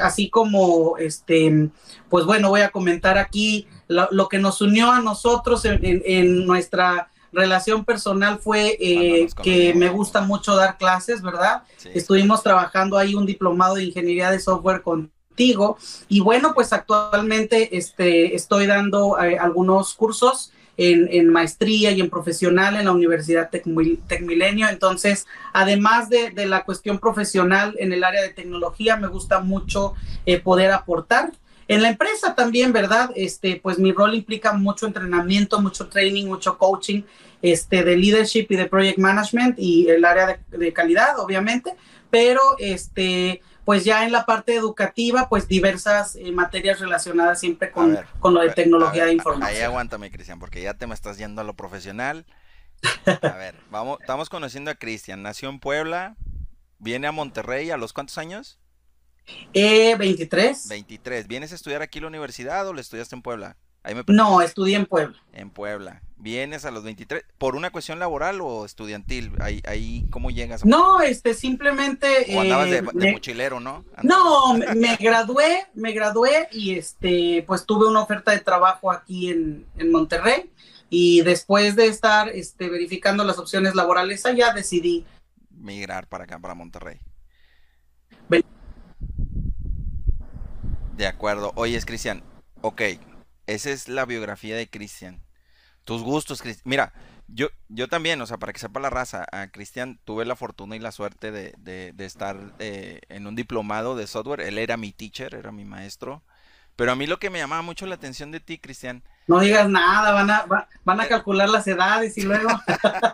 así 0.00 0.30
como, 0.30 0.96
este, 0.96 1.68
pues 2.08 2.24
bueno, 2.24 2.48
voy 2.48 2.62
a 2.62 2.70
comentar 2.70 3.18
aquí 3.18 3.66
lo, 3.88 4.28
que 4.28 4.38
nos 4.38 4.62
unió 4.62 4.90
a 4.90 5.00
nosotros 5.00 5.64
en, 5.66 5.80
en 5.82 6.46
nuestra 6.46 7.10
relación 7.32 7.84
personal 7.84 8.38
fue 8.38 8.76
eh, 8.80 9.28
que 9.42 9.74
me 9.74 9.88
gusta 9.88 10.20
mucho 10.20 10.56
dar 10.56 10.78
clases, 10.78 11.22
¿verdad? 11.22 11.62
Estuvimos 11.94 12.42
trabajando 12.42 12.96
ahí 12.96 13.14
un 13.14 13.26
diplomado 13.26 13.76
de 13.76 13.84
ingeniería 13.84 14.30
de 14.30 14.40
software 14.40 14.82
contigo 14.82 15.78
y 16.08 16.20
bueno, 16.20 16.52
pues 16.54 16.72
actualmente 16.72 17.76
este, 17.76 18.34
estoy 18.34 18.66
dando 18.66 19.18
eh, 19.20 19.38
algunos 19.38 19.94
cursos 19.94 20.52
en, 20.76 21.28
maestría 21.28 21.90
y 21.90 22.00
en 22.00 22.08
profesional 22.08 22.76
en 22.76 22.86
la 22.86 22.92
Universidad 22.92 23.50
Tecmilenio. 23.50 24.68
Entonces, 24.68 25.26
además 25.52 26.08
de, 26.08 26.32
la 26.46 26.64
cuestión 26.64 26.98
profesional 26.98 27.76
en 27.78 27.92
el 27.92 28.02
área 28.02 28.22
de 28.22 28.30
tecnología, 28.30 28.96
me 28.96 29.08
gusta 29.08 29.40
mucho 29.40 29.94
eh, 30.24 30.40
poder 30.40 30.70
aportar. 30.70 31.32
En 31.70 31.82
la 31.82 31.88
empresa 31.88 32.34
también, 32.34 32.72
¿verdad? 32.72 33.10
Este, 33.14 33.60
pues 33.62 33.78
mi 33.78 33.92
rol 33.92 34.14
implica 34.14 34.52
mucho 34.52 34.86
entrenamiento, 34.86 35.60
mucho 35.60 35.88
training, 35.88 36.26
mucho 36.26 36.58
coaching, 36.58 37.02
este, 37.42 37.82
de 37.84 37.96
leadership 37.96 38.46
y 38.50 38.56
de 38.56 38.66
project 38.66 38.98
management 38.98 39.58
y 39.58 39.88
el 39.88 40.04
área 40.04 40.26
de, 40.26 40.58
de 40.58 40.72
calidad, 40.72 41.18
obviamente, 41.18 41.74
pero 42.10 42.40
este, 42.58 43.40
pues 43.64 43.84
ya 43.84 44.04
en 44.04 44.12
la 44.12 44.26
parte 44.26 44.54
educativa, 44.54 45.28
pues 45.28 45.46
diversas 45.46 46.16
eh, 46.16 46.32
materias 46.32 46.80
relacionadas 46.80 47.40
siempre 47.40 47.70
con, 47.70 47.98
con 48.18 48.34
lo 48.34 48.40
de 48.40 48.50
tecnología 48.50 49.04
de 49.04 49.12
información. 49.12 49.56
Ahí 49.56 49.62
aguántame, 49.62 50.10
Cristian, 50.10 50.38
porque 50.38 50.62
ya 50.62 50.74
te 50.74 50.86
me 50.86 50.94
estás 50.94 51.18
yendo 51.18 51.40
a 51.40 51.44
lo 51.44 51.54
profesional. 51.54 52.26
A 53.06 53.36
ver, 53.36 53.56
vamos, 53.70 53.98
estamos 54.00 54.28
conociendo 54.28 54.70
a 54.70 54.74
Cristian. 54.74 55.22
Nació 55.22 55.48
en 55.50 55.60
Puebla, 55.60 56.16
viene 56.78 57.06
a 57.06 57.12
Monterrey 57.12 57.70
a 57.70 57.76
los 57.76 57.92
cuántos 57.92 58.18
años? 58.18 58.59
Eh, 59.52 59.96
23. 59.96 60.68
23. 60.68 61.26
¿Vienes 61.26 61.52
a 61.52 61.54
estudiar 61.54 61.82
aquí 61.82 61.98
en 61.98 62.02
la 62.02 62.08
universidad 62.08 62.66
o 62.68 62.72
lo 62.72 62.80
estudiaste 62.80 63.14
en 63.14 63.22
Puebla? 63.22 63.56
no, 64.08 64.42
estudié 64.42 64.76
en 64.76 64.86
Puebla. 64.86 65.16
En 65.32 65.50
Puebla. 65.50 66.02
¿Vienes 66.16 66.66
a 66.66 66.70
los 66.70 66.84
23 66.84 67.24
por 67.38 67.56
una 67.56 67.70
cuestión 67.70 67.98
laboral 67.98 68.40
o 68.42 68.66
estudiantil? 68.66 69.32
Ahí, 69.40 69.62
ahí 69.66 70.06
¿cómo 70.10 70.30
llegas? 70.30 70.66
No, 70.66 71.00
este, 71.00 71.32
simplemente... 71.32 72.26
O 72.36 72.42
andabas 72.42 72.70
de, 72.70 72.78
eh, 72.78 73.12
mochilero, 73.12 73.58
¿no? 73.58 73.86
No, 74.02 74.52
me 74.54 74.96
gradué, 74.96 75.66
me 75.72 75.92
gradué 75.92 76.48
y 76.52 76.76
este, 76.76 77.42
pues 77.46 77.64
tuve 77.64 77.88
una 77.88 78.02
oferta 78.02 78.32
de 78.32 78.40
trabajo 78.40 78.90
aquí 78.90 79.30
en, 79.30 79.64
en 79.78 79.90
Monterrey 79.90 80.50
y 80.90 81.22
después 81.22 81.74
de 81.74 81.86
estar 81.86 82.28
este, 82.28 82.68
verificando 82.68 83.24
las 83.24 83.38
opciones 83.38 83.74
laborales 83.74 84.26
allá 84.26 84.52
decidí... 84.52 85.06
Migrar 85.50 86.06
para 86.06 86.24
acá, 86.24 86.38
para 86.38 86.54
Monterrey. 86.54 86.98
De 91.00 91.06
acuerdo. 91.06 91.52
Oye, 91.54 91.78
es 91.78 91.86
Cristian, 91.86 92.22
ok, 92.60 92.82
esa 93.46 93.70
es 93.70 93.88
la 93.88 94.04
biografía 94.04 94.54
de 94.54 94.68
Cristian. 94.68 95.22
Tus 95.86 96.02
gustos, 96.02 96.42
Cristian. 96.42 96.64
Mira, 96.66 96.92
yo, 97.26 97.48
yo 97.70 97.88
también, 97.88 98.20
o 98.20 98.26
sea, 98.26 98.36
para 98.36 98.52
que 98.52 98.58
sepa 98.58 98.80
la 98.80 98.90
raza, 98.90 99.24
a 99.32 99.46
Cristian 99.46 99.98
tuve 100.04 100.26
la 100.26 100.36
fortuna 100.36 100.76
y 100.76 100.78
la 100.78 100.92
suerte 100.92 101.32
de, 101.32 101.94
estar 101.96 102.36
eh, 102.58 103.00
en 103.08 103.26
un 103.26 103.34
diplomado 103.34 103.96
de 103.96 104.06
software. 104.06 104.42
Él 104.42 104.58
era 104.58 104.76
mi 104.76 104.92
teacher, 104.92 105.34
era 105.34 105.52
mi 105.52 105.64
maestro. 105.64 106.22
Pero 106.76 106.92
a 106.92 106.96
mí 106.96 107.06
lo 107.06 107.18
que 107.18 107.30
me 107.30 107.38
llamaba 107.38 107.62
mucho 107.62 107.86
la 107.86 107.94
atención 107.94 108.30
de 108.30 108.40
ti, 108.40 108.58
Cristian. 108.58 109.02
No 109.26 109.40
digas 109.40 109.70
nada, 109.70 110.12
van 110.12 110.30
a, 110.30 110.44
van 110.84 111.00
a 111.00 111.08
calcular 111.08 111.48
las 111.48 111.66
edades 111.66 112.18
y 112.18 112.24
luego. 112.24 112.50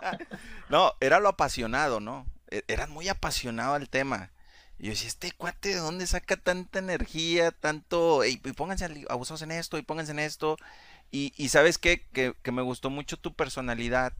no, 0.67 0.91
era 0.99 1.21
lo 1.21 1.29
apasionado, 1.29 2.01
¿no? 2.01 2.25
E, 2.49 2.65
Eras 2.67 2.89
muy 2.89 3.07
apasionado 3.07 3.75
al 3.75 3.87
tema. 3.87 4.31
Y 4.79 4.85
yo 4.85 4.89
decía, 4.91 5.07
este 5.07 5.31
cuate, 5.31 5.69
¿de 5.69 5.79
dónde 5.79 6.05
saca 6.05 6.37
tanta 6.37 6.79
energía, 6.79 7.51
tanto, 7.51 8.23
y, 8.25 8.37
pónganse 8.37 9.05
abusados 9.09 9.41
en 9.41 9.51
esto, 9.51 9.77
y 9.77 9.81
pónganse 9.81 10.11
en 10.11 10.19
esto? 10.19 10.57
Y, 11.11 11.33
y 11.35 11.49
sabes 11.49 11.77
qué, 11.77 12.05
que, 12.11 12.51
me 12.51 12.61
gustó 12.61 12.89
mucho 12.89 13.17
tu 13.17 13.33
personalidad, 13.33 14.13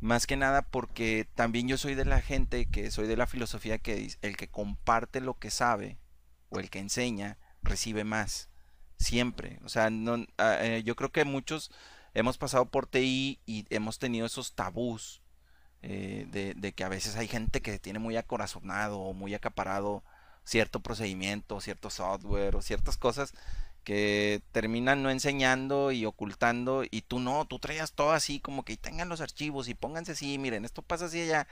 más 0.00 0.26
que 0.26 0.36
nada 0.36 0.62
porque 0.62 1.26
también 1.34 1.68
yo 1.68 1.78
soy 1.78 1.94
de 1.94 2.04
la 2.04 2.20
gente, 2.20 2.66
que 2.66 2.90
soy 2.90 3.06
de 3.06 3.16
la 3.16 3.26
filosofía 3.26 3.78
que 3.78 4.14
el 4.20 4.36
que 4.36 4.48
comparte 4.48 5.20
lo 5.20 5.38
que 5.38 5.50
sabe, 5.50 5.98
o 6.50 6.60
el 6.60 6.68
que 6.68 6.80
enseña, 6.80 7.38
recibe 7.62 8.04
más, 8.04 8.50
siempre. 8.98 9.58
O 9.64 9.68
sea, 9.70 9.88
no, 9.90 10.26
ah, 10.38 10.58
eh, 10.60 10.82
yo 10.84 10.96
creo 10.96 11.12
que 11.12 11.24
muchos 11.24 11.70
hemos 12.12 12.36
pasado 12.36 12.66
por 12.66 12.86
TI 12.86 13.40
y 13.46 13.64
hemos 13.70 13.98
tenido 13.98 14.26
esos 14.26 14.54
tabús 14.54 15.23
eh, 15.86 16.54
de, 16.56 16.72
que 16.72 16.82
a 16.82 16.88
veces 16.88 17.16
hay 17.16 17.28
gente 17.28 17.60
que 17.60 17.78
tiene 17.78 17.98
muy 17.98 18.16
acorazonado 18.16 19.00
o 19.00 19.12
muy 19.12 19.34
acaparado 19.34 20.02
cierto 20.42 20.80
procedimiento, 20.80 21.60
cierto 21.60 21.90
software 21.90 22.56
o 22.56 22.62
ciertas 22.62 22.96
cosas 22.96 23.34
que 23.84 24.40
terminan 24.52 25.02
no 25.02 25.10
enseñando 25.10 25.92
y 25.92 26.06
ocultando 26.06 26.84
y 26.90 27.02
tú 27.02 27.20
no, 27.20 27.44
tú 27.44 27.58
traías 27.58 27.92
todo 27.92 28.12
así 28.12 28.40
como 28.40 28.64
que 28.64 28.78
tengan 28.78 29.10
los 29.10 29.20
archivos 29.20 29.68
y 29.68 29.74
pónganse 29.74 30.12
así, 30.12 30.38
miren, 30.38 30.64
esto 30.64 30.80
pasa 30.80 31.04
así 31.04 31.20
allá. 31.20 31.46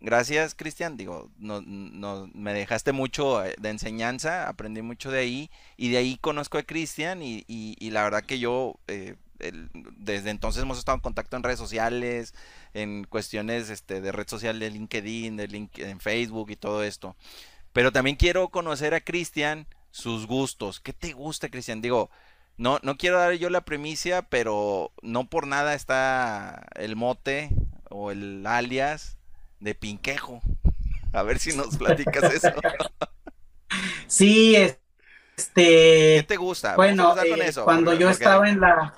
Gracias, 0.00 0.54
Cristian. 0.56 0.96
Digo, 0.96 1.30
no, 1.38 1.60
no, 1.60 2.28
me 2.34 2.52
dejaste 2.54 2.92
mucho 2.92 3.44
eh, 3.44 3.54
de 3.60 3.70
enseñanza, 3.70 4.48
aprendí 4.48 4.82
mucho 4.82 5.10
de 5.12 5.20
ahí 5.20 5.50
y 5.76 5.90
de 5.90 5.98
ahí 5.98 6.18
conozco 6.18 6.58
a 6.58 6.62
Cristian 6.64 7.22
y, 7.22 7.44
y, 7.46 7.90
la 7.90 8.02
verdad 8.04 8.24
que 8.24 8.38
yo 8.40 8.74
eh, 8.88 9.16
desde 9.38 10.30
entonces 10.30 10.62
hemos 10.62 10.78
estado 10.78 10.96
en 10.96 11.02
contacto 11.02 11.36
en 11.36 11.42
redes 11.42 11.58
sociales, 11.58 12.34
en 12.74 13.04
cuestiones 13.04 13.70
este, 13.70 14.00
de 14.00 14.12
red 14.12 14.28
social 14.28 14.58
de 14.58 14.70
LinkedIn, 14.70 15.36
de 15.36 15.68
en 15.76 16.00
Facebook 16.00 16.50
y 16.50 16.56
todo 16.56 16.82
esto. 16.82 17.16
Pero 17.72 17.92
también 17.92 18.16
quiero 18.16 18.48
conocer 18.48 18.94
a 18.94 19.00
Cristian, 19.00 19.66
sus 19.90 20.26
gustos. 20.26 20.80
¿Qué 20.80 20.92
te 20.92 21.12
gusta, 21.12 21.48
Cristian? 21.48 21.80
Digo, 21.80 22.10
no, 22.56 22.78
no 22.82 22.96
quiero 22.96 23.18
dar 23.18 23.34
yo 23.34 23.50
la 23.50 23.60
premicia, 23.60 24.22
pero 24.22 24.92
no 25.02 25.28
por 25.28 25.46
nada 25.46 25.74
está 25.74 26.66
el 26.74 26.96
mote 26.96 27.50
o 27.88 28.10
el 28.10 28.46
alias 28.46 29.18
de 29.60 29.74
Pinquejo. 29.74 30.42
A 31.12 31.22
ver 31.22 31.38
si 31.38 31.56
nos 31.56 31.76
platicas 31.76 32.34
eso. 32.34 32.52
Sí, 34.06 34.56
este. 34.56 36.16
¿Qué 36.16 36.24
te 36.26 36.36
gusta? 36.36 36.74
Bueno, 36.74 37.14
eh, 37.22 37.52
cuando 37.62 37.94
yo 37.94 38.10
estaba 38.10 38.48
en 38.48 38.60
la 38.60 38.94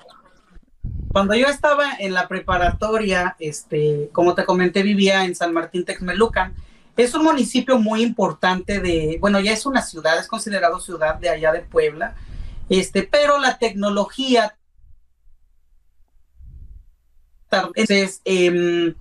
cuando 1.11 1.35
yo 1.35 1.47
estaba 1.47 1.93
en 1.99 2.13
la 2.13 2.27
preparatoria, 2.27 3.35
este, 3.39 4.09
como 4.11 4.35
te 4.35 4.45
comenté, 4.45 4.83
vivía 4.83 5.25
en 5.25 5.35
San 5.35 5.53
Martín 5.53 5.85
Texmelucan. 5.85 6.53
Es 6.97 7.13
un 7.13 7.23
municipio 7.23 7.79
muy 7.79 8.01
importante 8.01 8.79
de, 8.79 9.17
bueno, 9.19 9.39
ya 9.39 9.53
es 9.53 9.65
una 9.65 9.81
ciudad, 9.81 10.19
es 10.19 10.27
considerado 10.27 10.79
ciudad 10.79 11.15
de 11.15 11.29
allá 11.29 11.51
de 11.51 11.61
Puebla, 11.61 12.15
este, 12.69 13.03
pero 13.03 13.39
la 13.39 13.57
tecnología 13.57 14.55
entonces, 17.51 18.21
em, 18.23 18.95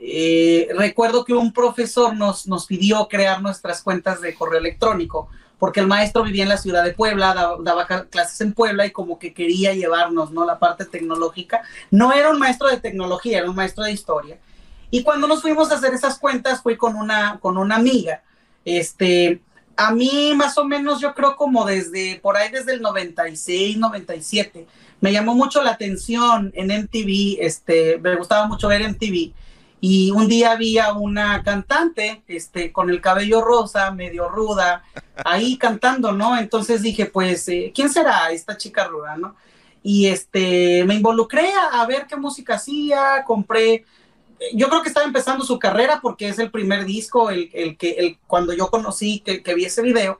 eh, 0.00 0.68
recuerdo 0.76 1.24
que 1.24 1.34
un 1.34 1.52
profesor 1.52 2.16
nos, 2.16 2.46
nos 2.46 2.66
pidió 2.66 3.06
crear 3.08 3.42
nuestras 3.42 3.82
cuentas 3.82 4.20
de 4.20 4.34
correo 4.34 4.58
electrónico 4.58 5.28
porque 5.58 5.80
el 5.80 5.86
maestro 5.86 6.22
vivía 6.22 6.42
en 6.42 6.50
la 6.50 6.58
ciudad 6.58 6.84
de 6.84 6.92
Puebla, 6.92 7.56
daba, 7.60 7.86
clases 7.86 8.40
en 8.40 8.52
Puebla 8.52 8.86
y 8.86 8.90
como 8.90 9.18
que 9.18 9.32
quería 9.32 9.72
llevarnos, 9.72 10.30
¿no? 10.30 10.44
La 10.44 10.58
parte 10.58 10.84
tecnológica. 10.84 11.62
No 11.90 12.12
era 12.12 12.30
un 12.30 12.38
maestro 12.38 12.68
de 12.68 12.78
tecnología, 12.78 13.38
era 13.38 13.48
un 13.48 13.56
maestro 13.56 13.84
de 13.84 13.92
historia. 13.92 14.38
Y 14.90 15.02
cuando 15.02 15.26
nos 15.26 15.42
fuimos 15.42 15.70
a 15.70 15.76
hacer 15.76 15.94
esas 15.94 16.18
cuentas, 16.18 16.62
fui 16.62 16.76
con 16.76 16.94
una, 16.96 17.38
con 17.40 17.56
una 17.56 17.76
amiga. 17.76 18.22
Este, 18.64 19.40
a 19.76 19.92
mí 19.92 20.32
más 20.34 20.58
o 20.58 20.64
menos 20.64 21.00
yo 21.00 21.14
creo 21.14 21.36
como 21.36 21.64
desde, 21.64 22.20
por 22.20 22.36
ahí 22.36 22.50
desde 22.50 22.74
el 22.74 22.82
96, 22.82 23.78
97, 23.78 24.66
me 25.00 25.12
llamó 25.12 25.34
mucho 25.34 25.62
la 25.62 25.72
atención 25.72 26.52
en 26.54 26.68
MTV, 26.68 27.38
este, 27.40 27.98
me 27.98 28.16
gustaba 28.16 28.46
mucho 28.46 28.68
ver 28.68 28.88
MTV 28.88 29.32
y 29.80 30.10
un 30.10 30.26
día 30.28 30.52
había 30.52 30.92
una 30.94 31.42
cantante, 31.42 32.22
este, 32.28 32.72
con 32.72 32.88
el 32.88 33.00
cabello 33.00 33.42
rosa, 33.42 33.90
medio 33.90 34.28
ruda, 34.28 34.82
ahí 35.24 35.58
cantando, 35.58 36.12
¿no? 36.12 36.38
Entonces 36.38 36.82
dije, 36.82 37.06
pues, 37.06 37.46
eh, 37.48 37.72
¿quién 37.74 37.90
será 37.90 38.30
esta 38.30 38.56
chica 38.56 38.86
ruda, 38.86 39.16
no? 39.16 39.36
Y 39.82 40.06
este, 40.06 40.84
me 40.84 40.94
involucré 40.94 41.50
a, 41.72 41.84
ver 41.86 42.06
qué 42.08 42.16
música 42.16 42.54
hacía, 42.54 43.22
compré, 43.24 43.84
yo 44.52 44.68
creo 44.68 44.82
que 44.82 44.88
estaba 44.88 45.06
empezando 45.06 45.44
su 45.44 45.58
carrera 45.58 46.00
porque 46.02 46.28
es 46.28 46.38
el 46.38 46.50
primer 46.50 46.84
disco, 46.84 47.30
el, 47.30 47.50
el 47.52 47.76
que, 47.76 47.90
el, 47.92 48.18
cuando 48.26 48.52
yo 48.52 48.68
conocí, 48.68 49.20
que, 49.20 49.42
que 49.42 49.54
vi 49.54 49.66
ese 49.66 49.82
video, 49.82 50.18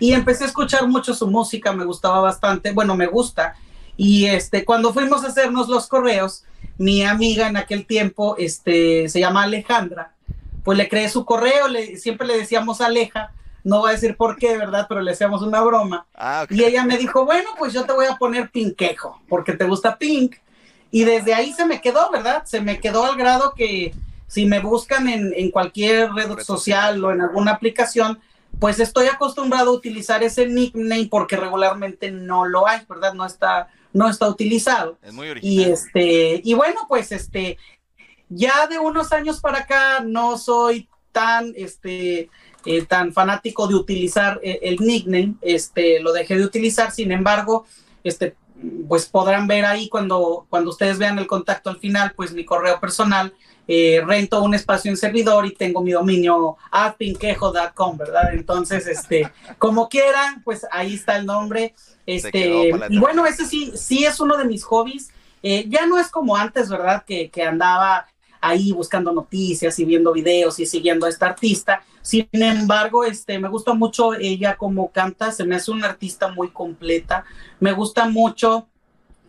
y 0.00 0.12
empecé 0.12 0.44
a 0.44 0.48
escuchar 0.48 0.86
mucho 0.88 1.14
su 1.14 1.28
música, 1.28 1.72
me 1.72 1.84
gustaba 1.84 2.20
bastante, 2.20 2.72
bueno, 2.72 2.96
me 2.96 3.06
gusta, 3.06 3.54
y 3.96 4.26
este, 4.26 4.64
cuando 4.64 4.92
fuimos 4.92 5.24
a 5.24 5.28
hacernos 5.28 5.68
los 5.68 5.86
correos, 5.86 6.44
mi 6.78 7.04
amiga 7.04 7.48
en 7.48 7.56
aquel 7.56 7.86
tiempo, 7.86 8.36
este, 8.38 9.08
se 9.08 9.20
llama 9.20 9.44
Alejandra, 9.44 10.12
pues 10.64 10.76
le 10.76 10.88
creé 10.88 11.08
su 11.08 11.24
correo, 11.24 11.68
le, 11.68 11.96
siempre 11.96 12.26
le 12.26 12.36
decíamos 12.36 12.80
Aleja, 12.80 13.32
no 13.64 13.80
voy 13.80 13.90
a 13.90 13.94
decir 13.94 14.16
por 14.16 14.36
qué, 14.36 14.56
¿verdad? 14.56 14.86
Pero 14.88 15.00
le 15.00 15.12
hacíamos 15.12 15.42
una 15.42 15.60
broma. 15.60 16.06
Ah, 16.14 16.46
y 16.48 16.62
ella 16.62 16.84
me 16.84 16.98
dijo, 16.98 17.24
bueno, 17.24 17.50
pues 17.58 17.72
yo 17.72 17.84
te 17.84 17.92
voy 17.92 18.06
a 18.06 18.16
poner 18.16 18.50
Pinquejo, 18.50 19.20
porque 19.28 19.54
te 19.54 19.64
gusta 19.64 19.98
Pink. 19.98 20.36
Y 20.90 21.04
desde 21.04 21.34
ahí 21.34 21.52
se 21.52 21.66
me 21.66 21.80
quedó, 21.80 22.10
¿verdad? 22.10 22.44
Se 22.44 22.60
me 22.60 22.78
quedó 22.78 23.04
al 23.04 23.16
grado 23.16 23.54
que 23.56 23.92
si 24.28 24.46
me 24.46 24.60
buscan 24.60 25.08
en, 25.08 25.32
en 25.36 25.50
cualquier 25.50 26.12
red, 26.12 26.38
social 26.40 27.04
o 27.04 27.10
en 27.10 27.22
alguna 27.22 27.52
aplicación, 27.52 28.20
pues 28.58 28.80
estoy 28.80 29.06
acostumbrado 29.06 29.70
a 29.70 29.74
utilizar 29.74 30.22
ese 30.22 30.46
nickname 30.46 31.08
porque 31.10 31.36
regularmente 31.36 32.10
no 32.10 32.44
lo 32.44 32.66
hay, 32.66 32.82
¿verdad? 32.88 33.14
No 33.14 33.26
está 33.26 33.68
no 33.96 34.10
está 34.10 34.28
utilizado. 34.28 34.98
Es 35.02 35.12
muy 35.14 35.30
original. 35.30 35.68
Y 35.68 35.72
este, 35.72 36.42
y 36.44 36.54
bueno, 36.54 36.80
pues 36.86 37.12
este, 37.12 37.56
Ya 38.28 38.66
de 38.66 38.78
unos 38.78 39.12
años 39.12 39.40
para 39.40 39.60
acá 39.60 40.00
no 40.04 40.36
soy 40.36 40.88
tan, 41.12 41.54
este, 41.56 42.28
eh, 42.66 42.84
tan 42.86 43.12
fanático 43.12 43.66
de 43.68 43.74
utilizar 43.74 44.38
eh, 44.42 44.58
el 44.62 44.76
nickname, 44.80 45.36
este, 45.40 46.00
lo 46.00 46.12
dejé 46.12 46.36
de 46.36 46.44
utilizar, 46.44 46.90
sin 46.90 47.10
embargo, 47.10 47.64
este, 48.04 48.36
pues 48.88 49.06
podrán 49.06 49.46
ver 49.46 49.64
ahí 49.64 49.88
cuando, 49.88 50.46
cuando 50.50 50.70
ustedes 50.70 50.98
vean 50.98 51.18
el 51.18 51.26
contacto 51.26 51.70
al 51.70 51.78
final, 51.78 52.12
pues 52.16 52.32
mi 52.32 52.44
correo 52.44 52.78
personal, 52.80 53.32
eh, 53.68 54.00
rento 54.04 54.42
un 54.42 54.54
espacio 54.54 54.90
en 54.90 54.96
servidor 54.96 55.46
y 55.46 55.54
tengo 55.54 55.82
mi 55.82 55.92
dominio 55.92 56.56
adpinquejo.com, 56.70 57.96
¿verdad? 57.96 58.32
Entonces, 58.32 58.86
este, 58.86 59.30
como 59.58 59.88
quieran, 59.88 60.42
pues 60.42 60.66
ahí 60.70 60.94
está 60.94 61.16
el 61.16 61.26
nombre. 61.26 61.74
Este, 62.06 62.70
y 62.88 62.98
bueno, 62.98 63.26
ese 63.26 63.46
sí, 63.46 63.72
sí 63.74 64.04
es 64.04 64.20
uno 64.20 64.36
de 64.36 64.44
mis 64.44 64.64
hobbies. 64.64 65.10
Eh, 65.42 65.66
ya 65.68 65.86
no 65.86 65.98
es 65.98 66.08
como 66.08 66.36
antes, 66.36 66.68
¿verdad? 66.68 67.04
Que, 67.04 67.30
que 67.30 67.42
andaba 67.42 68.06
ahí 68.40 68.72
buscando 68.72 69.12
noticias 69.12 69.78
y 69.78 69.84
viendo 69.84 70.12
videos 70.12 70.58
y 70.60 70.66
siguiendo 70.66 71.06
a 71.06 71.08
esta 71.08 71.26
artista. 71.26 71.82
Sin 72.02 72.28
embargo, 72.32 73.04
este, 73.04 73.38
me 73.38 73.48
gusta 73.48 73.74
mucho 73.74 74.14
ella 74.14 74.56
como 74.56 74.92
canta, 74.92 75.32
se 75.32 75.44
me 75.44 75.56
hace 75.56 75.72
una 75.72 75.88
artista 75.88 76.28
muy 76.28 76.50
completa. 76.50 77.24
Me 77.58 77.72
gusta 77.72 78.08
mucho 78.08 78.68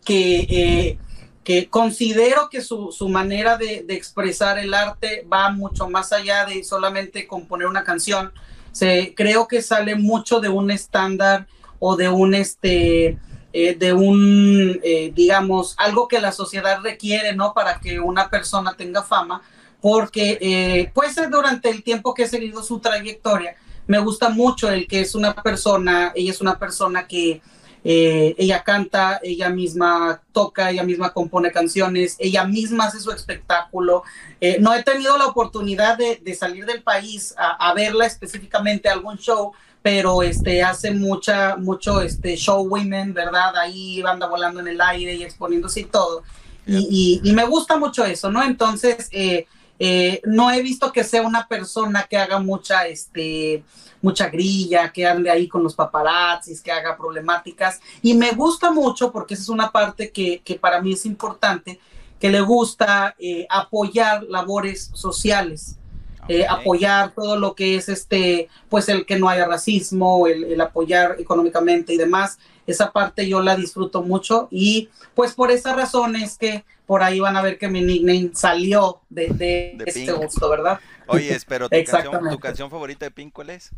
que, 0.06 0.40
eh, 0.50 1.00
que 1.48 1.70
considero 1.70 2.50
que 2.50 2.60
su, 2.60 2.92
su 2.92 3.08
manera 3.08 3.56
de, 3.56 3.82
de, 3.88 3.94
expresar 3.94 4.60
el 4.60 4.74
arte 4.74 5.26
va 5.32 5.50
mucho 5.50 5.90
más 5.90 6.12
allá 6.12 6.44
de 6.44 6.62
solamente 6.62 7.26
componer 7.26 7.68
una 7.68 7.86
canción. 7.86 8.34
Se, 8.74 9.14
creo 9.16 9.48
que 9.48 9.62
sale 9.62 9.96
mucho 9.96 10.42
de 10.42 10.50
un 10.50 10.72
estándar 10.72 11.48
o 11.80 11.96
de 11.96 12.10
un 12.10 12.36
este 12.36 13.18
eh, 13.54 13.76
de 13.76 13.94
un, 13.94 14.78
eh, 14.84 15.14
digamos, 15.16 15.76
algo 15.78 16.10
que 16.10 16.20
la 16.20 16.34
sociedad 16.34 16.82
requiere, 16.84 17.34
¿no? 17.34 17.54
Para 17.54 17.80
que 17.80 18.02
una 18.02 18.30
persona 18.30 18.76
tenga 18.76 19.02
fama, 19.02 19.42
porque 19.80 20.92
pues 20.94 21.16
durante 21.32 21.70
el 21.70 21.82
tiempo 21.82 22.14
que 22.14 22.24
he 22.24 22.28
seguido 22.28 22.62
su 22.62 22.80
trayectoria, 22.80 23.56
me 23.88 24.00
gusta 24.00 24.28
mucho 24.28 24.70
el 24.70 24.86
que 24.86 25.00
es 25.00 25.16
una 25.16 25.34
persona, 25.34 26.12
ella 26.14 26.32
es 26.32 26.42
una 26.42 26.60
persona 26.60 27.08
que 27.08 27.42
ella 27.84 28.64
canta, 28.64 29.20
ella 29.24 29.50
misma 29.50 30.22
toca, 30.34 30.72
ella 30.72 30.84
misma 30.84 31.14
compone 31.14 31.52
canciones, 31.52 32.16
ella 32.20 32.44
misma 32.44 32.86
hace 32.86 33.00
su 33.00 33.12
espectáculo. 33.12 34.04
no 34.60 34.74
he 34.74 34.84
tenido 34.84 35.18
la 35.18 35.28
oportunidad 35.28 35.98
de, 35.98 36.20
de 36.22 36.36
salir 36.36 36.66
del 36.66 36.84
país 36.84 37.34
a, 37.38 37.70
a 37.70 37.74
verla 37.74 38.06
específicamente 38.06 38.90
a 38.90 38.94
algún 38.94 39.18
show, 39.18 39.54
pero 39.82 40.22
este 40.22 40.62
hace 40.64 40.92
mucha 40.92 41.56
mucho 41.56 42.02
este 42.02 42.36
show 42.36 42.68
women, 42.68 43.14
¿verdad? 43.14 43.56
Ahí 43.56 44.02
anda 44.06 44.28
volando 44.28 44.60
en 44.60 44.68
el 44.68 44.82
aire 44.82 45.16
y 45.16 45.24
exponiéndose 45.24 45.80
y 45.80 45.86
todo. 45.86 46.24
Y, 46.68 47.22
y, 47.24 47.32
me 47.32 47.46
gusta 47.46 47.78
mucho 47.78 48.04
eso, 48.04 48.30
¿no? 48.30 48.44
Entonces, 48.44 49.08
eh, 49.12 49.48
eh, 49.80 50.22
no 50.26 50.52
he 50.52 50.62
visto 50.62 50.92
que 50.92 51.06
sea 51.06 51.22
una 51.22 51.48
persona 51.48 52.06
que 52.10 52.18
haga 52.18 52.40
mucha, 52.40 52.88
este, 52.88 53.64
mucha 54.08 54.30
grilla, 54.30 54.92
que 54.94 55.06
ande 55.06 55.30
ahí 55.30 55.50
con 55.50 55.62
los 55.62 55.76
paparazzis, 55.76 56.62
que 56.62 56.72
haga 56.72 56.96
problemáticas. 56.96 57.82
Y 58.02 58.14
me 58.14 58.32
gusta 58.32 58.72
mucho 58.72 59.12
porque 59.12 59.34
esa 59.34 59.44
es 59.44 59.50
una 59.50 59.70
parte 59.70 60.12
que, 60.12 60.40
que 60.46 60.56
para 60.56 60.82
mí 60.82 60.94
es 60.94 61.06
importante, 61.06 61.80
que 62.18 62.30
le 62.30 62.40
gusta 62.40 63.16
eh, 63.20 63.46
apoyar 63.50 64.24
labores 64.24 64.90
sociales. 64.94 65.76
Eh, 66.30 66.46
apoyar 66.46 67.14
todo 67.14 67.40
lo 67.40 67.56
que 67.56 67.78
es 67.78 67.88
este, 67.88 68.50
pues 68.68 68.90
el 68.90 69.06
que 69.06 69.18
no 69.18 69.30
haya 69.30 69.46
racismo, 69.46 70.28
el, 70.28 70.44
el, 70.44 70.60
apoyar 70.60 71.16
económicamente 71.20 71.94
y 71.94 71.98
demás. 71.98 72.38
Esa 72.66 72.92
parte 72.92 73.30
yo 73.30 73.42
la 73.42 73.56
disfruto 73.56 74.04
mucho 74.04 74.50
y 74.52 74.90
pues 75.16 75.34
por 75.34 75.52
esa 75.52 75.74
razón 75.74 76.18
es 76.18 76.38
que 76.38 76.66
por 76.86 77.02
ahí 77.02 77.22
van 77.22 77.38
a 77.38 77.42
ver 77.42 77.58
que 77.58 77.70
mi 77.70 77.82
nickname 77.82 78.32
salió 78.34 79.00
de, 79.10 79.28
de, 79.28 79.76
de 79.78 79.84
este 79.86 80.06
Pink. 80.06 80.18
gusto, 80.18 80.50
¿verdad? 80.50 80.82
Oye, 81.08 81.38
pero 81.48 81.70
¿tu, 81.70 81.84
canción, 81.86 82.30
¿tu 82.30 82.40
canción 82.40 82.70
favorita 82.70 83.06
de 83.06 83.12
Pink 83.12 83.32
cuál 83.32 83.52
es? 83.52 83.72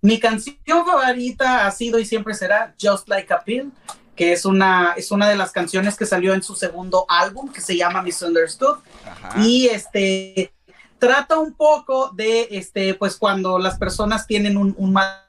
Mi 0.00 0.20
canción 0.20 0.56
favorita 0.64 1.66
ha 1.66 1.70
sido 1.70 1.98
y 1.98 2.04
siempre 2.04 2.34
será 2.34 2.74
Just 2.80 3.08
Like 3.08 3.32
a 3.32 3.42
Pill, 3.42 3.72
que 4.14 4.32
es 4.32 4.44
una, 4.44 4.94
es 4.96 5.10
una 5.10 5.28
de 5.28 5.36
las 5.36 5.52
canciones 5.52 5.96
que 5.96 6.06
salió 6.06 6.34
en 6.34 6.42
su 6.42 6.54
segundo 6.54 7.04
álbum 7.08 7.52
que 7.52 7.60
se 7.60 7.76
llama 7.76 8.02
Misunderstood. 8.02 8.78
Ajá. 9.04 9.40
Y 9.40 9.66
este 9.66 10.52
trata 10.98 11.38
un 11.38 11.54
poco 11.54 12.10
de, 12.10 12.48
este, 12.50 12.94
pues 12.94 13.16
cuando 13.16 13.58
las 13.58 13.78
personas 13.78 14.26
tienen 14.26 14.56
un, 14.56 14.74
un 14.78 14.92
mal 14.92 15.24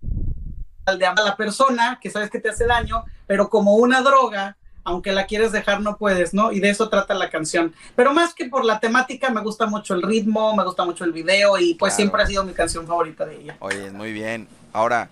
de 0.00 1.06
amar 1.06 1.24
a 1.24 1.28
la 1.30 1.36
persona, 1.36 1.98
que 2.00 2.10
sabes 2.10 2.30
que 2.30 2.40
te 2.40 2.48
hace 2.48 2.66
daño, 2.66 3.04
pero 3.26 3.50
como 3.50 3.76
una 3.76 4.00
droga, 4.00 4.56
aunque 4.88 5.12
la 5.12 5.26
quieres 5.26 5.52
dejar 5.52 5.80
no 5.80 5.96
puedes, 5.98 6.34
¿no? 6.34 6.50
Y 6.50 6.60
de 6.60 6.70
eso 6.70 6.88
trata 6.88 7.14
la 7.14 7.30
canción. 7.30 7.74
Pero 7.94 8.12
más 8.12 8.34
que 8.34 8.46
por 8.46 8.64
la 8.64 8.80
temática, 8.80 9.30
me 9.30 9.42
gusta 9.42 9.66
mucho 9.66 9.94
el 9.94 10.02
ritmo, 10.02 10.56
me 10.56 10.64
gusta 10.64 10.84
mucho 10.84 11.04
el 11.04 11.12
video 11.12 11.58
y 11.58 11.74
pues 11.74 11.92
claro. 11.92 11.96
siempre 11.96 12.22
ha 12.22 12.26
sido 12.26 12.44
mi 12.44 12.52
canción 12.52 12.86
favorita 12.86 13.26
de 13.26 13.36
ella. 13.36 13.56
Oye, 13.60 13.90
muy 13.90 14.12
bien. 14.12 14.48
Ahora, 14.72 15.10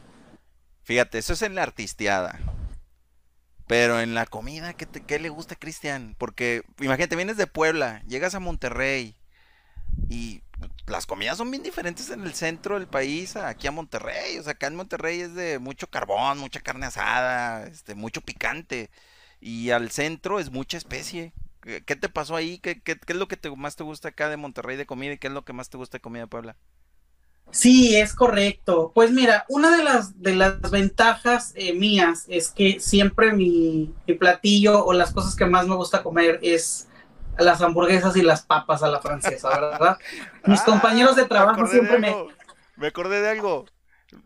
fíjate, 0.83 1.19
eso 1.19 1.35
es 1.35 1.43
en 1.43 1.55
la 1.55 1.63
artisteada. 1.63 2.39
Pero 3.67 4.01
en 4.01 4.15
la 4.15 4.27
comida, 4.27 4.75
¿qué, 4.75 4.87
te, 4.87 5.03
qué 5.03 5.19
le 5.19 5.29
gusta 5.29 5.55
a 5.55 5.59
Cristian? 5.59 6.15
Porque 6.19 6.63
imagínate, 6.81 7.17
vienes 7.17 7.37
de 7.37 7.47
Puebla, 7.47 8.03
llegas 8.07 8.35
a 8.35 8.41
Monterrey, 8.41 9.17
y 10.09 10.43
las 10.87 11.07
comidas 11.07 11.39
son 11.39 11.51
bien 11.51 11.63
diferentes 11.63 12.11
en 12.11 12.23
el 12.23 12.35
centro 12.35 12.79
del 12.79 12.87
país 12.87 13.37
aquí 13.37 13.67
a 13.67 13.73
Monterrey. 13.73 14.39
O 14.39 14.43
sea, 14.43 14.53
acá 14.53 14.69
en 14.69 14.77
Monterrey 14.77 15.21
es 15.21 15.35
de 15.35 15.59
mucho 15.59 15.89
carbón, 15.89 16.39
mucha 16.39 16.61
carne 16.61 16.87
asada, 16.87 17.67
este, 17.67 17.95
mucho 17.95 18.21
picante. 18.21 18.91
Y 19.41 19.71
al 19.71 19.91
centro 19.91 20.39
es 20.41 20.51
mucha 20.51 20.77
especie. 20.77 21.33
¿Qué 21.61 21.97
te 21.97 22.09
pasó 22.09 22.37
ahí? 22.37 22.59
¿Qué, 22.59 22.81
qué, 22.81 22.97
qué 22.97 23.13
es 23.13 23.19
lo 23.19 23.29
que 23.29 23.37
te, 23.37 23.51
más 23.55 23.77
te 23.77 23.83
gusta 23.83 24.09
acá 24.09 24.29
de 24.29 24.37
Monterrey 24.37 24.77
de 24.77 24.87
comida 24.87 25.13
y 25.13 25.19
qué 25.19 25.27
es 25.27 25.33
lo 25.33 25.45
que 25.45 25.53
más 25.53 25.69
te 25.69 25.77
gusta 25.77 25.99
de 25.99 26.03
comida 26.03 26.23
de 26.23 26.29
Puebla? 26.29 26.57
Sí, 27.51 27.97
es 27.97 28.15
correcto. 28.15 28.93
Pues 28.95 29.11
mira, 29.13 29.45
una 29.49 29.77
de 29.77 29.85
las, 29.85 30.21
de 30.21 30.35
las 30.35 30.71
ventajas 30.71 31.53
eh, 31.55 31.73
mías 31.75 32.25
es 32.29 32.51
que 32.51 32.81
siempre 32.81 33.33
mi, 33.33 33.95
mi 34.07 34.15
platillo 34.15 34.85
o 34.85 34.93
las 34.93 35.13
cosas 35.13 35.37
que 35.37 35.47
más 35.47 35.67
me 35.67 35.77
gusta 35.77 36.03
comer 36.03 36.39
es 36.43 36.89
las 37.39 37.63
hamburguesas 37.63 38.17
y 38.17 38.23
las 38.23 38.43
papas 38.43 38.83
a 38.83 38.89
la 38.89 39.01
francesa, 39.01 39.49
¿verdad? 39.49 39.99
Mis 40.47 40.61
ah, 40.61 40.65
compañeros 40.65 41.17
de 41.17 41.27
trabajo 41.27 41.63
me 41.63 41.69
siempre 41.69 41.99
me... 41.99 42.15
Me 42.77 42.89
acordé 42.89 43.21
de 43.21 43.31
algo. 43.31 43.67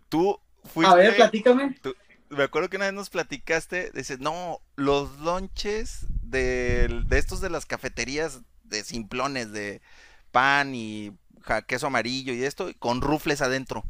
Tú 0.09 0.41
fuiste... 0.65 0.93
A 0.93 0.97
ver, 0.97 1.17
platícame. 1.17 1.77
Tú, 1.83 1.95
me 2.31 2.45
acuerdo 2.45 2.71
que 2.71 2.77
una 2.77 2.87
vez 2.87 2.95
nos 2.95 3.11
platicaste, 3.11 3.91
dices, 3.93 4.21
no, 4.21 4.61
los 4.77 5.19
lonches 5.19 6.07
de, 6.23 7.03
de 7.07 7.19
estos 7.19 7.41
de 7.41 7.51
las 7.51 7.67
cafeterías 7.67 8.41
de 8.65 8.85
simplones, 8.85 9.53
de 9.53 9.83
pan 10.31 10.75
y 10.75 11.13
ja, 11.43 11.63
queso 11.63 11.89
amarillo 11.89 12.33
y 12.33 12.45
esto, 12.45 12.71
con 12.79 13.01
rufles 13.01 13.43
adentro. 13.43 13.85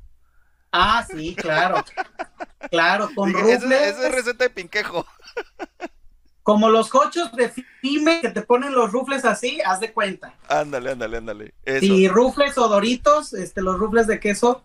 Ah, 0.73 1.07
sí, 1.09 1.35
claro. 1.37 1.85
claro, 2.71 3.11
con 3.15 3.29
Dije, 3.29 3.43
rufles. 3.43 3.63
Esa, 3.63 3.89
esa 3.89 4.07
es 4.09 4.15
receta 4.15 4.45
de 4.45 4.51
pinquejo. 4.51 5.07
Como 6.43 6.71
los 6.71 6.89
cochos 6.89 7.31
de 7.33 7.51
Fime 7.81 8.23
que 8.23 8.31
te 8.31 8.41
ponen 8.41 8.73
los 8.73 8.91
rufles 8.91 9.27
así, 9.27 9.61
haz 9.61 9.81
de 9.81 9.93
cuenta. 9.93 10.35
Ándale, 10.49 10.93
ándale, 10.93 11.19
ándale. 11.19 11.55
Eso. 11.65 11.85
Y 11.85 12.09
rufles 12.09 12.57
o 12.57 12.67
doritos, 12.67 13.35
este, 13.35 13.61
los 13.61 13.79
rufles 13.79 14.07
de 14.07 14.19
queso, 14.19 14.65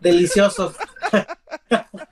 deliciosos. 0.00 0.74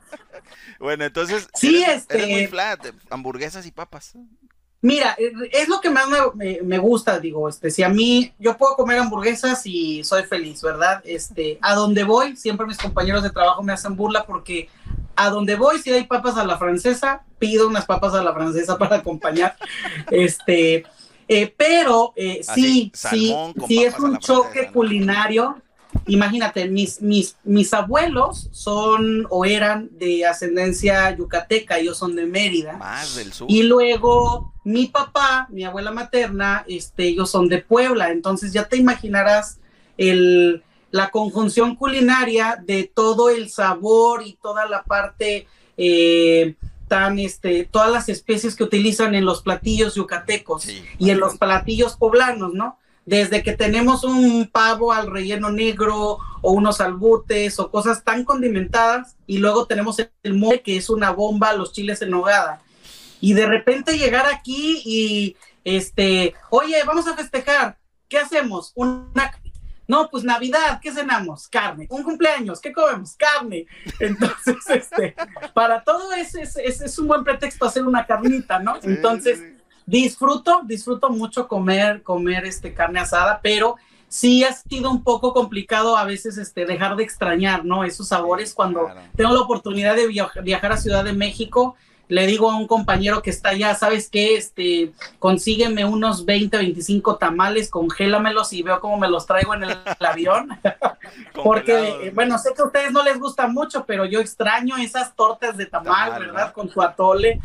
bueno, 0.79 1.05
entonces, 1.05 1.49
sí, 1.55 1.83
eres, 1.83 2.03
este... 2.03 2.19
eres 2.19 2.29
muy 2.29 2.47
flat, 2.47 2.87
hamburguesas 3.11 3.67
y 3.67 3.71
papas. 3.71 4.15
Mira, 4.81 5.17
es 5.51 5.69
lo 5.69 5.81
que 5.81 5.91
más 5.91 6.07
me, 6.35 6.61
me, 6.63 6.79
gusta, 6.79 7.19
digo, 7.19 7.49
este, 7.49 7.69
si 7.69 7.83
a 7.83 7.89
mí, 7.89 8.33
yo 8.39 8.57
puedo 8.57 8.77
comer 8.77 8.99
hamburguesas 8.99 9.67
y 9.67 10.05
soy 10.05 10.23
feliz, 10.23 10.63
¿verdad? 10.63 11.03
Este, 11.05 11.59
a 11.63 11.75
donde 11.75 12.05
voy, 12.05 12.37
siempre 12.37 12.65
mis 12.65 12.79
compañeros 12.79 13.25
de 13.25 13.31
trabajo 13.31 13.61
me 13.65 13.73
hacen 13.73 13.97
burla 13.97 14.25
porque 14.25 14.69
a 15.17 15.31
donde 15.31 15.57
voy, 15.57 15.81
si 15.81 15.91
hay 15.91 16.05
papas 16.05 16.37
a 16.37 16.45
la 16.45 16.59
francesa, 16.59 17.25
pido 17.41 17.67
unas 17.67 17.87
papas 17.87 18.15
a 18.15 18.23
la 18.23 18.33
francesa 18.33 18.79
para 18.79 18.97
acompañar. 18.97 19.57
este, 20.13 20.85
eh, 21.27 21.55
pero 21.57 22.13
eh, 22.15 22.41
sí, 22.43 22.93
sí, 22.95 23.35
sí 23.67 23.85
es 23.85 23.99
un 23.99 24.19
choque 24.19 24.71
culinario. 24.73 25.61
Imagínate, 26.07 26.69
mis, 26.69 27.01
mis, 27.01 27.37
mis 27.45 27.73
abuelos 27.73 28.49
son 28.53 29.27
o 29.31 29.45
eran 29.45 29.89
de 29.93 30.27
ascendencia 30.27 31.15
yucateca, 31.17 31.79
ellos 31.79 31.99
son 31.99 32.15
de 32.15 32.27
Mérida. 32.27 32.75
Más 32.77 33.17
del 33.17 33.33
sur. 33.33 33.47
Y 33.51 33.63
luego 33.63 34.53
mi 34.65 34.87
papá, 34.87 35.47
mi 35.51 35.65
abuela 35.65 35.91
materna, 35.91 36.65
este, 36.69 37.05
ellos 37.05 37.31
son 37.31 37.49
de 37.49 37.59
Puebla. 37.59 38.11
Entonces 38.11 38.53
ya 38.53 38.69
te 38.69 38.77
imaginarás 38.77 39.61
el, 39.97 40.63
la 40.91 41.11
conjunción 41.11 41.75
culinaria 41.75 42.63
de 42.63 42.91
todo 42.93 43.31
el 43.31 43.51
sabor 43.51 44.23
y 44.25 44.39
toda 44.43 44.67
la 44.67 44.83
parte 44.85 45.47
eh, 45.77 46.55
tan 46.89 47.19
este 47.19 47.69
todas 47.71 47.93
las 47.93 48.09
especies 48.09 48.57
que 48.57 48.65
utilizan 48.65 49.15
en 49.15 49.25
los 49.25 49.43
platillos 49.43 49.95
yucatecos 49.95 50.63
sí, 50.63 50.83
y 50.99 51.11
en 51.11 51.21
los 51.21 51.37
platillos 51.37 51.97
poblanos, 51.97 52.55
¿no? 52.55 52.79
Desde 53.09 53.43
que 53.43 53.57
tenemos 53.57 54.05
un 54.05 54.51
pavo 54.53 54.93
al 54.93 55.11
relleno 55.11 55.51
negro 55.51 56.19
o 56.43 56.53
unos 56.53 56.79
albutes 56.83 57.59
o 57.59 57.71
cosas 57.71 58.05
tan 58.05 58.23
condimentadas 58.23 59.17
y 59.27 59.39
luego 59.39 59.65
tenemos 59.65 59.97
el 59.99 60.35
mole 60.35 60.61
que 60.61 60.77
es 60.77 60.91
una 60.91 61.11
bomba, 61.11 61.55
los 61.55 61.73
chiles 61.73 62.03
en 62.03 62.11
nogada. 62.11 62.61
Y 63.23 63.33
de 63.33 63.47
repente 63.47 63.97
llegar 63.97 64.27
aquí 64.27 64.83
y 64.85 65.37
Este, 65.65 66.35
oye, 66.51 66.77
vamos 66.87 67.07
a 67.07 67.17
festejar, 67.17 67.79
¿qué 68.11 68.19
hacemos? 68.19 68.73
Una, 68.75 69.33
no, 69.87 70.11
pues 70.11 70.23
Navidad, 70.23 70.79
¿qué 70.83 70.93
cenamos? 70.93 71.49
Carne. 71.49 71.87
Un 71.89 72.03
cumpleaños, 72.03 72.61
¿qué 72.61 72.75
comemos? 72.75 73.17
Carne. 73.17 73.67
Entonces, 74.01 74.57
este, 74.69 75.15
para 75.55 75.83
todo 75.83 76.13
eso 76.13 76.39
es, 76.39 76.57
es, 76.57 76.99
un 76.99 77.09
buen 77.09 77.25
pretexto 77.25 77.65
hacer 77.65 77.85
una 77.85 78.05
carnita, 78.05 78.59
¿no? 78.59 78.79
Entonces, 78.83 79.43
disfruto, 79.89 80.61
disfruto 80.65 81.09
mucho 81.09 81.49
comer, 81.49 82.03
comer 82.03 82.45
este 82.45 82.75
carne 82.75 83.01
asada, 83.01 83.41
pero 83.43 83.77
sí 84.07 84.45
ha 84.45 84.53
sido 84.53 84.91
un 84.91 85.03
poco 85.03 85.33
complicado 85.33 85.97
a 85.97 86.05
veces 86.05 86.37
este, 86.37 86.67
dejar 86.67 86.97
de 86.97 87.05
extrañar, 87.05 87.65
¿no? 87.65 87.85
Esos 87.85 88.09
sabores 88.09 88.53
cuando 88.53 88.91
tengo 89.17 89.33
la 89.33 89.41
oportunidad 89.41 89.97
de 89.97 90.07
viajar 90.43 90.73
a 90.73 90.77
Ciudad 90.77 91.05
de 91.05 91.15
México 91.15 91.75
le 92.09 92.27
digo 92.27 92.51
a 92.51 92.57
un 92.57 92.67
compañero 92.67 93.23
que 93.23 93.29
está 93.29 93.51
allá, 93.51 93.75
¿sabes 93.75 94.09
qué? 94.09 94.37
Este, 94.37 94.93
consígueme 95.19 95.85
unos 95.85 96.25
20, 96.25 96.57
25 96.57 97.17
tamales, 97.17 97.69
congélamelos 97.69 98.55
y 98.55 98.63
veo 98.63 98.81
cómo 98.81 98.97
me 98.97 99.09
los 99.09 99.27
traigo 99.27 99.55
en 99.55 99.65
el, 99.65 99.77
avión. 100.01 100.59
Porque, 101.35 102.11
bueno, 102.15 102.39
sé 102.39 102.55
que 102.55 102.63
a 102.63 102.65
ustedes 102.65 102.93
no 102.93 103.03
les 103.03 103.19
gusta 103.19 103.47
mucho, 103.47 103.85
pero 103.85 104.07
yo 104.07 104.21
extraño 104.21 104.79
esas 104.79 105.15
tortas 105.15 105.59
de 105.59 105.67
tamal, 105.67 106.19
¿verdad? 106.19 106.53
Con 106.55 106.71
tu 106.71 106.81
atole, 106.81 107.41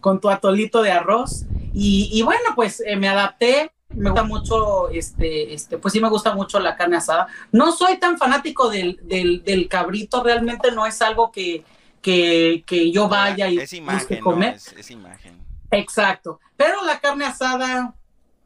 con 0.00 0.18
tu 0.18 0.30
atolito 0.30 0.80
de 0.80 0.92
arroz. 0.92 1.44
Y, 1.78 2.22
bueno, 2.22 2.54
pues 2.54 2.82
eh, 2.86 2.96
me 2.96 3.06
adapté, 3.06 3.70
me 3.90 4.08
gusta 4.08 4.22
mucho, 4.24 4.88
este, 4.88 5.52
este, 5.52 5.76
pues 5.76 5.92
sí 5.92 6.00
me 6.00 6.08
gusta 6.08 6.34
mucho 6.34 6.58
la 6.58 6.74
carne 6.74 6.96
asada. 6.96 7.26
No 7.52 7.70
soy 7.70 7.98
tan 7.98 8.16
fanático 8.16 8.70
del, 8.70 8.98
del, 9.02 9.44
del 9.44 9.68
cabrito, 9.68 10.24
realmente 10.24 10.72
no 10.72 10.86
es 10.86 11.02
algo 11.02 11.30
que, 11.30 11.64
que, 12.00 12.90
yo 12.90 13.08
vaya 13.08 13.48
y 13.48 13.58
es 13.58 13.74
imagen, 13.74 14.20
comer. 14.20 14.54
es, 14.54 14.90
imagen. 14.90 15.38
Exacto. 15.70 16.40
Pero 16.56 16.82
la 16.82 16.98
carne 16.98 17.26
asada, 17.26 17.94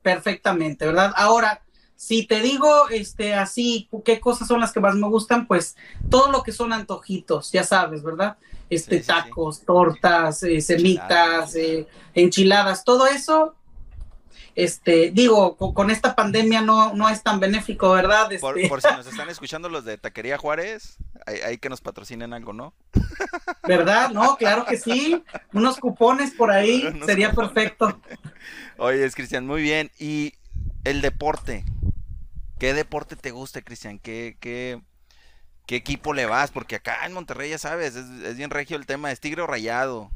perfectamente, 0.02 0.86
¿verdad? 0.86 1.12
Ahora, 1.14 1.62
si 2.00 2.26
te 2.26 2.40
digo 2.40 2.88
este 2.88 3.34
así, 3.34 3.90
qué 4.06 4.20
cosas 4.20 4.48
son 4.48 4.60
las 4.60 4.72
que 4.72 4.80
más 4.80 4.94
me 4.94 5.06
gustan, 5.08 5.46
pues 5.46 5.76
todo 6.08 6.32
lo 6.32 6.42
que 6.42 6.52
son 6.52 6.72
antojitos, 6.72 7.52
ya 7.52 7.62
sabes, 7.62 8.02
¿verdad? 8.02 8.38
Este, 8.70 9.00
tacos, 9.00 9.66
tortas, 9.66 10.42
eh, 10.44 10.62
semitas, 10.62 11.54
eh, 11.56 11.86
enchiladas, 12.14 12.84
todo 12.84 13.06
eso 13.06 13.54
este, 14.54 15.10
digo, 15.12 15.56
con, 15.56 15.90
esta 15.90 16.14
pandemia 16.14 16.60
no, 16.60 16.94
no 16.94 17.08
es 17.08 17.22
tan 17.22 17.38
benéfico, 17.38 17.90
¿verdad? 17.90 18.30
Por, 18.40 18.58
este, 18.58 18.88
si 18.88 18.96
nos 18.96 19.06
están 19.10 19.28
escuchando 19.28 19.68
los 19.68 19.84
de 19.84 19.98
Taquería 19.98 20.38
Juárez, 20.38 20.96
hay, 21.26 21.58
que 21.58 21.68
nos 21.68 21.80
patrocinen 21.80 22.32
algo, 22.32 22.52
¿no? 22.52 22.74
¿Verdad? 23.66 24.10
No, 24.10 24.36
claro 24.36 24.64
que 24.64 24.76
sí. 24.76 25.22
Unos 25.52 25.78
cupones 25.78 26.32
por 26.32 26.50
ahí 26.50 26.82
sería 27.06 27.32
perfecto. 27.32 28.00
Oye, 28.78 29.04
es 29.04 29.14
Cristian, 29.14 29.46
muy 29.46 29.62
bien. 29.62 29.90
Y 29.98 30.34
el 30.84 31.00
deporte. 31.02 31.64
¿Qué 32.60 32.74
deporte 32.74 33.16
te 33.16 33.30
gusta, 33.30 33.62
Cristian? 33.62 33.98
¿Qué, 33.98 34.36
qué, 34.38 34.82
qué 35.66 35.76
equipo 35.76 36.12
le 36.12 36.26
vas? 36.26 36.50
Porque 36.50 36.76
acá 36.76 37.06
en 37.06 37.14
Monterrey, 37.14 37.48
ya 37.48 37.56
sabes, 37.56 37.96
es, 37.96 38.06
es 38.22 38.36
bien 38.36 38.50
regio 38.50 38.76
el 38.76 38.84
tema, 38.84 39.10
es 39.10 39.18
tigre 39.18 39.40
o 39.40 39.46
rayado. 39.46 40.10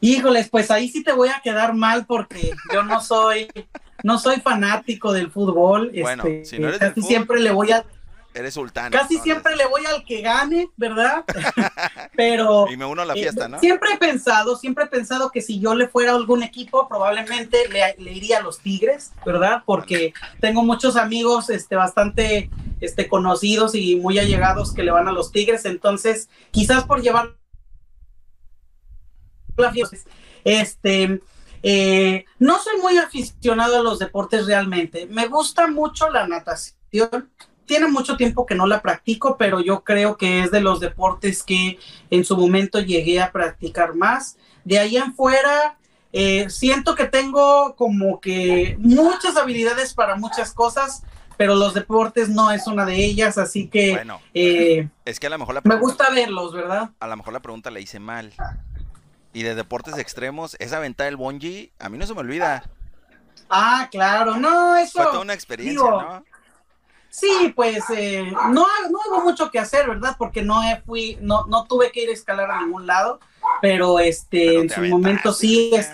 Híjoles, 0.00 0.48
pues 0.48 0.70
ahí 0.70 0.88
sí 0.88 1.02
te 1.02 1.12
voy 1.12 1.30
a 1.30 1.40
quedar 1.42 1.74
mal 1.74 2.06
porque 2.06 2.52
yo 2.72 2.84
no 2.84 3.00
soy, 3.00 3.48
no 4.04 4.20
soy 4.20 4.36
fanático 4.40 5.12
del 5.12 5.32
fútbol. 5.32 5.90
Bueno, 6.00 6.22
este, 6.24 6.44
si 6.44 6.58
no 6.60 6.68
eres 6.68 6.94
siempre 7.04 7.40
le 7.40 7.50
voy 7.50 7.72
a. 7.72 7.84
Eres 8.34 8.54
sultán. 8.54 8.92
Casi 8.92 9.18
siempre 9.18 9.56
le 9.56 9.66
voy 9.66 9.84
al 9.86 10.04
que 10.04 10.20
gane, 10.20 10.70
¿verdad? 10.76 11.24
Pero. 12.16 12.66
Y 12.70 12.76
me 12.76 12.84
uno 12.84 13.02
a 13.02 13.04
la 13.04 13.14
eh, 13.14 13.22
fiesta, 13.22 13.48
¿no? 13.48 13.58
Siempre 13.58 13.90
he 13.94 13.98
pensado, 13.98 14.56
siempre 14.56 14.84
he 14.84 14.88
pensado 14.88 15.30
que 15.30 15.40
si 15.40 15.58
yo 15.58 15.74
le 15.74 15.88
fuera 15.88 16.12
a 16.12 16.16
algún 16.16 16.42
equipo, 16.42 16.88
probablemente 16.88 17.68
le, 17.68 18.12
iría 18.12 18.38
a 18.38 18.42
los 18.42 18.60
Tigres, 18.60 19.12
¿verdad? 19.24 19.62
Porque 19.64 20.12
tengo 20.40 20.62
muchos 20.62 20.96
amigos, 20.96 21.50
este, 21.50 21.74
bastante, 21.74 22.50
este, 22.80 23.08
conocidos 23.08 23.74
y 23.74 23.96
muy 23.96 24.18
allegados 24.18 24.72
que 24.72 24.82
le 24.82 24.90
van 24.90 25.08
a 25.08 25.12
los 25.12 25.32
Tigres. 25.32 25.64
Entonces, 25.64 26.28
quizás 26.52 26.84
por 26.84 27.02
llevar 27.02 27.38
este, 30.44 31.20
eh, 31.62 32.24
no 32.38 32.58
soy 32.58 32.80
muy 32.80 32.98
aficionado 32.98 33.78
a 33.78 33.82
los 33.82 33.98
deportes 33.98 34.46
realmente. 34.46 35.06
Me 35.06 35.26
gusta 35.26 35.66
mucho 35.66 36.10
la 36.10 36.26
natación. 36.26 37.30
Tiene 37.68 37.86
mucho 37.86 38.16
tiempo 38.16 38.46
que 38.46 38.54
no 38.54 38.66
la 38.66 38.80
practico, 38.80 39.36
pero 39.36 39.60
yo 39.60 39.84
creo 39.84 40.16
que 40.16 40.40
es 40.40 40.50
de 40.50 40.62
los 40.62 40.80
deportes 40.80 41.42
que 41.42 41.78
en 42.10 42.24
su 42.24 42.34
momento 42.34 42.80
llegué 42.80 43.20
a 43.20 43.30
practicar 43.30 43.94
más. 43.94 44.38
De 44.64 44.78
ahí 44.78 44.96
en 44.96 45.14
fuera, 45.14 45.76
eh, 46.14 46.48
siento 46.48 46.94
que 46.94 47.04
tengo 47.04 47.76
como 47.76 48.20
que 48.20 48.76
muchas 48.80 49.36
habilidades 49.36 49.92
para 49.92 50.16
muchas 50.16 50.54
cosas, 50.54 51.02
pero 51.36 51.54
los 51.54 51.74
deportes 51.74 52.30
no 52.30 52.50
es 52.50 52.66
una 52.66 52.86
de 52.86 53.04
ellas, 53.04 53.36
así 53.36 53.68
que 53.68 53.92
bueno, 53.92 54.20
eh, 54.32 54.88
es 55.04 55.20
que 55.20 55.26
a 55.26 55.30
lo 55.30 55.38
mejor 55.38 55.60
me 55.62 55.76
gusta 55.76 56.08
verlos, 56.08 56.54
¿verdad? 56.54 56.90
A 56.98 57.06
lo 57.06 57.16
mejor 57.18 57.34
la 57.34 57.40
pregunta 57.40 57.70
la 57.70 57.80
hice 57.80 58.00
mal 58.00 58.32
y 59.34 59.42
de 59.42 59.54
deportes 59.54 59.98
extremos, 59.98 60.56
esa 60.58 60.78
venta 60.78 61.04
del 61.04 61.16
bungee, 61.16 61.70
a 61.78 61.90
mí 61.90 61.98
no 61.98 62.06
se 62.06 62.14
me 62.14 62.20
olvida. 62.20 62.64
Ah, 63.50 63.88
claro, 63.90 64.36
no, 64.36 64.76
eso. 64.76 65.02
Fue 65.02 65.04
toda 65.04 65.20
una 65.20 65.34
experiencia, 65.34 65.78
¿no? 65.78 66.24
Sí, 67.10 67.52
pues 67.56 67.84
eh, 67.90 68.30
no, 68.50 68.66
no 68.90 68.98
hubo 69.08 69.20
mucho 69.22 69.50
que 69.50 69.58
hacer, 69.58 69.88
¿verdad? 69.88 70.16
Porque 70.18 70.42
no 70.42 70.60
fui, 70.84 71.18
no, 71.20 71.46
no 71.46 71.64
tuve 71.64 71.90
que 71.90 72.02
ir 72.02 72.10
a 72.10 72.12
escalar 72.12 72.50
a 72.50 72.60
ningún 72.60 72.86
lado, 72.86 73.20
pero 73.60 73.98
este, 73.98 74.56
en 74.56 74.70
su 74.70 74.80
momento 74.82 75.32
sí. 75.32 75.70
Es... 75.74 75.90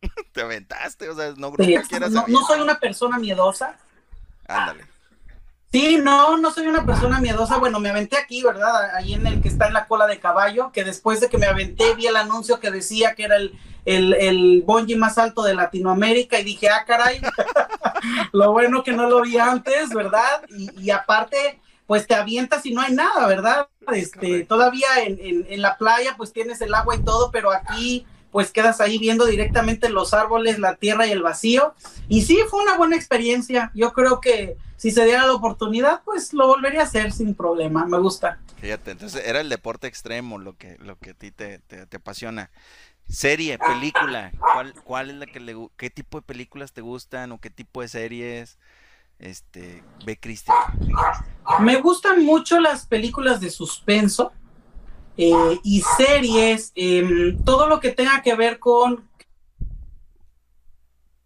te 0.32 0.42
aventaste, 0.42 1.08
o 1.08 1.14
sea, 1.14 1.34
no, 1.36 1.52
no, 1.56 2.24
no 2.28 2.46
soy 2.46 2.60
una 2.60 2.78
persona 2.78 3.18
miedosa. 3.18 3.76
Ándale. 4.46 4.86
Sí, 5.70 5.98
no, 6.02 6.38
no 6.38 6.50
soy 6.50 6.66
una 6.66 6.86
persona 6.86 7.20
miedosa. 7.20 7.58
Bueno, 7.58 7.78
me 7.78 7.90
aventé 7.90 8.16
aquí, 8.16 8.42
¿verdad? 8.42 8.94
Ahí 8.94 9.12
en 9.12 9.26
el 9.26 9.42
que 9.42 9.48
está 9.48 9.66
en 9.66 9.74
la 9.74 9.86
cola 9.86 10.06
de 10.06 10.18
caballo, 10.18 10.72
que 10.72 10.82
después 10.82 11.20
de 11.20 11.28
que 11.28 11.36
me 11.36 11.46
aventé 11.46 11.94
vi 11.94 12.06
el 12.06 12.16
anuncio 12.16 12.58
que 12.58 12.70
decía 12.70 13.14
que 13.14 13.24
era 13.24 13.36
el, 13.36 13.58
el, 13.84 14.14
el 14.14 14.62
bungee 14.64 14.96
más 14.96 15.18
alto 15.18 15.42
de 15.42 15.54
Latinoamérica 15.54 16.38
y 16.38 16.44
dije, 16.44 16.70
ah, 16.70 16.84
caray, 16.86 17.20
lo 18.32 18.52
bueno 18.52 18.82
que 18.82 18.92
no 18.92 19.08
lo 19.08 19.22
vi 19.22 19.38
antes, 19.38 19.90
¿verdad? 19.90 20.42
Y, 20.50 20.90
aparte, 20.90 21.60
pues 21.86 22.06
te 22.06 22.14
avientas 22.14 22.64
y 22.66 22.72
no 22.72 22.80
hay 22.80 22.92
nada, 22.92 23.26
¿verdad? 23.26 23.68
Este, 23.92 24.44
todavía 24.44 24.86
en, 25.04 25.18
en, 25.20 25.46
en 25.48 25.62
la 25.62 25.78
playa 25.78 26.14
pues 26.16 26.32
tienes 26.32 26.60
el 26.60 26.74
agua 26.74 26.96
y 26.96 27.02
todo, 27.02 27.30
pero 27.30 27.50
aquí 27.50 28.06
pues 28.30 28.52
quedas 28.52 28.80
ahí 28.80 28.98
viendo 28.98 29.24
directamente 29.24 29.88
los 29.88 30.12
árboles, 30.12 30.58
la 30.58 30.76
tierra 30.76 31.06
y 31.06 31.12
el 31.12 31.22
vacío. 31.22 31.74
Y 32.08 32.22
sí, 32.22 32.38
fue 32.48 32.62
una 32.62 32.76
buena 32.76 32.96
experiencia. 32.96 33.70
Yo 33.74 33.92
creo 33.92 34.20
que 34.20 34.56
si 34.76 34.90
se 34.90 35.04
diera 35.04 35.26
la 35.26 35.32
oportunidad, 35.32 36.02
pues 36.04 36.32
lo 36.32 36.46
volvería 36.46 36.82
a 36.82 36.84
hacer 36.84 37.12
sin 37.12 37.34
problema. 37.34 37.86
Me 37.86 37.98
gusta. 37.98 38.38
Fíjate, 38.60 38.90
entonces 38.90 39.22
era 39.24 39.40
el 39.40 39.48
deporte 39.48 39.86
extremo 39.86 40.38
lo 40.38 40.56
que, 40.56 40.76
lo 40.78 40.96
que 40.98 41.10
a 41.10 41.14
ti 41.14 41.30
te, 41.30 41.58
te, 41.58 41.96
apasiona. 41.96 42.50
Serie, 43.08 43.58
película, 43.58 44.32
¿cuál, 44.38 44.74
cuál 44.84 45.10
es 45.10 45.16
la 45.16 45.26
que 45.26 45.40
le 45.40 45.56
qué 45.78 45.88
tipo 45.88 46.18
de 46.18 46.22
películas 46.22 46.72
te 46.72 46.82
gustan 46.82 47.32
o 47.32 47.40
qué 47.40 47.48
tipo 47.48 47.80
de 47.80 47.88
series? 47.88 48.58
Este, 49.18 49.82
ve 50.04 50.18
Cristian. 50.18 50.56
Me 51.60 51.80
gustan 51.80 52.24
mucho 52.24 52.60
las 52.60 52.86
películas 52.86 53.40
de 53.40 53.50
suspenso 53.50 54.32
eh, 55.16 55.58
y 55.64 55.82
series, 55.96 56.72
em, 56.74 57.42
todo 57.44 57.66
lo 57.66 57.80
que 57.80 57.90
tenga 57.90 58.22
que 58.22 58.34
ver 58.34 58.58
con 58.58 59.08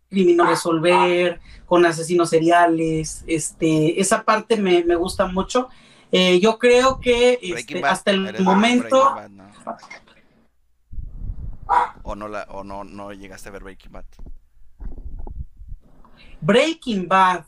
criminal 0.08 0.46
resolver, 0.46 1.40
con 1.66 1.84
asesinos 1.84 2.30
seriales, 2.30 3.24
este, 3.26 4.00
esa 4.00 4.22
parte 4.24 4.56
me, 4.56 4.82
gusta 4.94 5.26
mucho. 5.26 5.68
Eh, 6.12 6.38
yo 6.38 6.58
creo 6.58 7.00
que 7.00 7.40
este, 7.42 7.84
hasta 7.84 8.12
el 8.12 8.40
momento... 8.40 9.16
¿O, 12.02 12.14
no, 12.14 12.28
la, 12.28 12.46
¿O 12.50 12.64
no, 12.64 12.84
no 12.84 13.12
llegaste 13.12 13.48
a 13.48 13.52
ver 13.52 13.62
Breaking 13.62 13.92
Bad? 13.92 14.04
Breaking 16.40 17.08
Bad. 17.08 17.44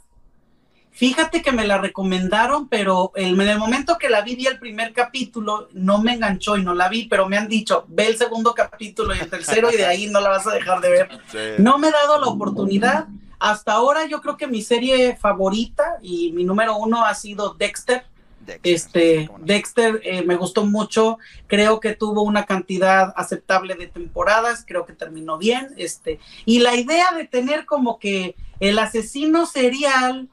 Fíjate 0.95 1.43
que 1.43 1.51
me 1.51 1.67
la 1.67 1.79
recomendaron, 1.79 2.69
pero 2.69 3.11
en 3.17 3.41
el 3.41 3.59
momento 3.59 3.99
que 3.99 4.09
la 4.09 4.21
vi, 4.21 4.37
vi 4.37 4.47
el 4.47 4.61
primer 4.61 4.93
capítulo, 4.93 5.69
no 5.73 6.01
me 6.01 6.13
enganchó 6.13 6.57
y 6.57 6.63
no 6.63 6.73
la 6.73 6.89
vi, 6.89 7.09
pero 7.09 7.29
me 7.29 7.37
han 7.37 7.49
dicho, 7.49 7.85
ve 7.89 8.07
el 8.07 8.17
segundo 8.17 8.55
capítulo 8.55 9.13
y 9.13 9.19
el 9.19 9.29
tercero 9.29 9.73
y 9.73 9.77
de 9.77 9.87
ahí 9.87 10.07
no 10.07 10.21
la 10.21 10.29
vas 10.29 10.47
a 10.47 10.53
dejar 10.53 10.81
de 10.81 10.91
ver. 10.91 11.09
No 11.59 11.79
me 11.79 11.89
he 11.89 11.91
dado 11.91 12.21
la 12.21 12.29
oportunidad. 12.29 13.09
Hasta 13.41 13.73
ahora 13.73 14.07
yo 14.07 14.21
creo 14.21 14.37
que 14.37 14.47
mi 14.47 14.63
serie 14.63 15.17
favorita 15.17 15.99
y 16.01 16.31
mi 16.31 16.45
número 16.45 16.77
uno 16.77 17.05
ha 17.05 17.15
sido 17.17 17.55
Dexter. 17.55 18.05
Este 18.63 19.31
Dexter 19.41 20.01
eh, 20.05 20.23
me 20.23 20.37
gustó 20.37 20.65
mucho, 20.65 21.19
creo 21.47 21.81
que 21.81 21.95
tuvo 21.95 22.23
una 22.23 22.45
cantidad 22.45 23.13
aceptable 23.17 23.75
de 23.75 23.87
temporadas, 23.87 24.65
creo 24.67 24.87
que 24.87 24.93
terminó 24.93 25.39
bien, 25.39 25.75
este, 25.77 26.21
y 26.45 26.59
la 26.61 26.75
idea 26.77 27.13
de 27.17 27.27
tener 27.27 27.67
como 27.67 27.99
que 27.99 28.37
el 28.61 28.79
asesino 28.79 29.47
serial 29.47 30.29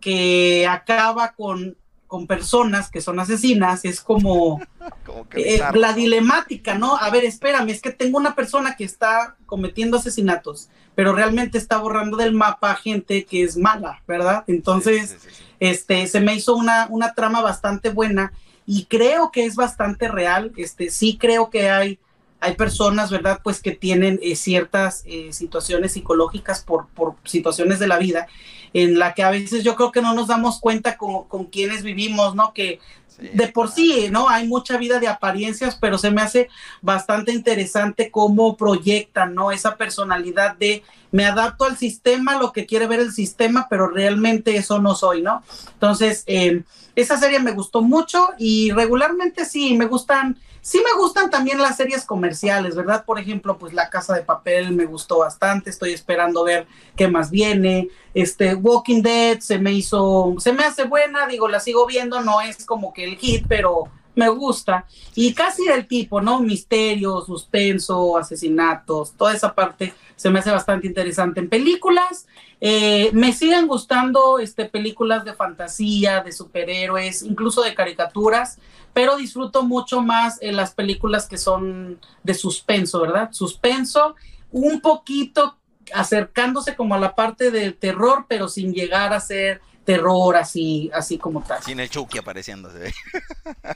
que 0.00 0.66
acaba 0.68 1.32
con 1.32 1.76
con 2.14 2.28
personas 2.28 2.92
que 2.92 3.00
son 3.00 3.18
asesinas 3.18 3.84
es 3.84 4.00
como, 4.00 4.60
eh, 5.34 5.60
la 5.74 5.92
dilemática, 5.92 6.78
¿no? 6.78 6.96
A 6.96 7.10
ver, 7.10 7.24
espérame, 7.24 7.70
es 7.70 7.82
que 7.82 7.90
tengo 7.90 8.18
una 8.18 8.36
persona 8.36 8.76
que 8.76 8.84
está 8.84 9.34
cometiendo 9.46 9.96
asesinatos, 9.96 10.68
pero 10.94 11.12
realmente 11.12 11.58
está 11.58 11.78
borrando 11.78 12.16
del 12.16 12.34
mapa 12.34 12.74
gente 12.76 13.24
que 13.24 13.42
es 13.42 13.56
mala, 13.56 14.02
¿verdad? 14.06 14.44
Entonces, 14.46 15.16
este, 15.60 16.06
se 16.06 16.20
me 16.20 16.34
hizo 16.34 16.54
una, 16.54 16.86
una 16.90 17.14
trama 17.14 17.40
bastante 17.40 17.90
buena 17.90 18.32
y 18.66 18.86
creo 18.86 19.30
que 19.30 19.44
es 19.44 19.56
bastante 19.56 20.08
real, 20.08 20.52
este, 20.56 20.90
sí 20.90 21.18
creo 21.18 21.50
que 21.50 21.68
hay 21.68 21.98
hay 22.44 22.56
personas, 22.56 23.10
¿verdad? 23.10 23.40
Pues 23.42 23.62
que 23.62 23.72
tienen 23.72 24.20
eh, 24.22 24.36
ciertas 24.36 25.02
eh, 25.06 25.32
situaciones 25.32 25.92
psicológicas 25.92 26.62
por, 26.62 26.88
por, 26.88 27.14
situaciones 27.24 27.78
de 27.78 27.86
la 27.86 27.96
vida, 27.96 28.26
en 28.74 28.98
la 28.98 29.14
que 29.14 29.22
a 29.22 29.30
veces 29.30 29.64
yo 29.64 29.76
creo 29.76 29.92
que 29.92 30.02
no 30.02 30.14
nos 30.14 30.28
damos 30.28 30.60
cuenta 30.60 30.98
con, 30.98 31.24
con 31.24 31.46
quienes 31.46 31.82
vivimos, 31.82 32.34
¿no? 32.34 32.52
Que 32.52 32.80
de 33.18 33.48
por 33.48 33.70
sí, 33.70 34.08
¿no? 34.10 34.28
Hay 34.28 34.46
mucha 34.46 34.76
vida 34.76 34.98
de 34.98 35.08
apariencias, 35.08 35.76
pero 35.80 35.98
se 35.98 36.10
me 36.10 36.22
hace 36.22 36.48
bastante 36.82 37.32
interesante 37.32 38.10
cómo 38.10 38.56
proyectan, 38.56 39.34
¿no? 39.34 39.52
Esa 39.52 39.76
personalidad 39.76 40.56
de 40.56 40.82
me 41.12 41.24
adapto 41.24 41.64
al 41.64 41.76
sistema, 41.76 42.38
lo 42.38 42.52
que 42.52 42.66
quiere 42.66 42.88
ver 42.88 42.98
el 42.98 43.12
sistema, 43.12 43.68
pero 43.70 43.86
realmente 43.86 44.56
eso 44.56 44.80
no 44.80 44.96
soy, 44.96 45.22
¿no? 45.22 45.44
Entonces, 45.74 46.24
eh, 46.26 46.64
esa 46.96 47.16
serie 47.16 47.40
me 47.40 47.52
gustó 47.52 47.82
mucho 47.82 48.28
y 48.38 48.70
regularmente 48.72 49.44
sí, 49.44 49.76
me 49.76 49.86
gustan 49.86 50.38
Sí 50.64 50.78
me 50.82 50.98
gustan 50.98 51.28
también 51.28 51.58
las 51.58 51.76
series 51.76 52.06
comerciales, 52.06 52.74
¿verdad? 52.74 53.04
Por 53.04 53.18
ejemplo, 53.18 53.58
pues 53.58 53.74
La 53.74 53.90
Casa 53.90 54.14
de 54.14 54.22
Papel 54.22 54.72
me 54.72 54.86
gustó 54.86 55.18
bastante, 55.18 55.68
estoy 55.68 55.92
esperando 55.92 56.42
ver 56.42 56.66
qué 56.96 57.06
más 57.06 57.30
viene. 57.30 57.90
Este 58.14 58.54
Walking 58.54 59.02
Dead 59.02 59.40
se 59.40 59.58
me 59.58 59.72
hizo, 59.72 60.34
se 60.38 60.54
me 60.54 60.64
hace 60.64 60.84
buena, 60.84 61.26
digo, 61.26 61.48
la 61.48 61.60
sigo 61.60 61.86
viendo, 61.86 62.22
no 62.22 62.40
es 62.40 62.64
como 62.64 62.94
que 62.94 63.04
el 63.04 63.18
hit, 63.18 63.44
pero 63.46 63.90
me 64.14 64.30
gusta. 64.30 64.86
Y 65.14 65.34
casi 65.34 65.66
del 65.66 65.86
tipo, 65.86 66.22
¿no? 66.22 66.40
Misterio, 66.40 67.20
suspenso, 67.20 68.16
asesinatos, 68.16 69.12
toda 69.18 69.34
esa 69.34 69.54
parte 69.54 69.92
se 70.16 70.30
me 70.30 70.38
hace 70.38 70.50
bastante 70.50 70.86
interesante. 70.86 71.40
En 71.40 71.48
películas, 71.48 72.26
eh, 72.60 73.10
me 73.12 73.32
siguen 73.32 73.66
gustando 73.66 74.38
este, 74.38 74.66
películas 74.66 75.24
de 75.24 75.34
fantasía, 75.34 76.22
de 76.22 76.32
superhéroes, 76.32 77.22
incluso 77.22 77.62
de 77.62 77.74
caricaturas, 77.74 78.58
pero 78.92 79.16
disfruto 79.16 79.64
mucho 79.64 80.00
más 80.00 80.40
en 80.40 80.56
las 80.56 80.72
películas 80.72 81.26
que 81.26 81.36
son 81.36 81.98
de 82.22 82.34
suspenso, 82.34 83.00
¿verdad? 83.00 83.30
Suspenso, 83.32 84.14
un 84.50 84.80
poquito 84.80 85.56
acercándose 85.92 86.76
como 86.76 86.94
a 86.94 86.98
la 86.98 87.14
parte 87.14 87.50
del 87.50 87.74
terror, 87.74 88.26
pero 88.28 88.48
sin 88.48 88.72
llegar 88.72 89.12
a 89.12 89.20
ser 89.20 89.60
terror 89.84 90.36
así, 90.36 90.90
así 90.94 91.18
como 91.18 91.42
tal. 91.42 91.62
Sin 91.62 91.80
el 91.80 91.90
Chucky 91.90 92.18
apareciéndose. 92.18 92.92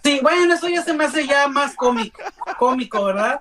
Sí, 0.02 0.20
bueno, 0.22 0.54
eso 0.54 0.68
ya 0.68 0.82
se 0.82 0.92
me 0.92 1.04
hace 1.04 1.26
ya 1.26 1.48
más 1.48 1.74
cómico, 1.74 2.22
cómico, 2.58 3.04
¿verdad? 3.04 3.40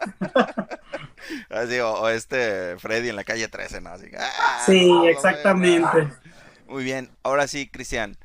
Así, 1.50 1.80
o, 1.80 2.10
este 2.10 2.78
Freddy 2.78 3.10
en 3.10 3.16
la 3.16 3.24
calle 3.24 3.48
13, 3.48 3.82
¿no? 3.82 3.92
Así, 3.92 4.08
¡ah! 4.18 4.64
sí, 4.66 4.92
exactamente. 5.08 6.10
Muy 6.68 6.84
bien, 6.84 7.12
ahora 7.24 7.48
sí, 7.48 7.70
Cristian, 7.70 8.18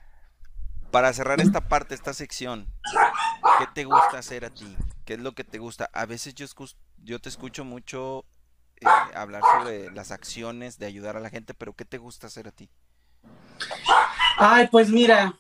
para 0.91 1.13
cerrar 1.13 1.41
esta 1.41 1.61
parte, 1.69 1.95
esta 1.95 2.15
sección, 2.15 2.67
¿qué 3.59 3.67
te 3.75 3.85
gusta 3.85 4.19
hacer 4.19 4.45
a 4.45 4.51
ti? 4.51 4.77
¿Qué 5.05 5.15
es 5.15 5.21
lo 5.21 5.33
que 5.33 5.45
te 5.45 5.59
gusta? 5.59 5.91
A 5.93 6.07
veces 6.07 6.35
yo, 6.35 6.47
yo 6.99 7.21
te 7.21 7.29
escucho 7.29 7.65
mucho 7.65 8.25
eh, 8.81 8.87
hablar 9.15 9.43
sobre 9.53 9.91
las 9.93 10.11
acciones 10.11 10.79
de 10.79 10.87
ayudar 10.87 11.17
a 11.17 11.21
la 11.21 11.31
gente, 11.31 11.55
pero 11.55 11.75
¿qué 11.75 11.85
te 11.85 11.99
gusta 11.99 12.27
hacer 12.27 12.49
a 12.49 12.53
ti? 12.53 12.69
Ay, 14.37 14.69
pues 14.71 14.91
mira, 14.91 15.35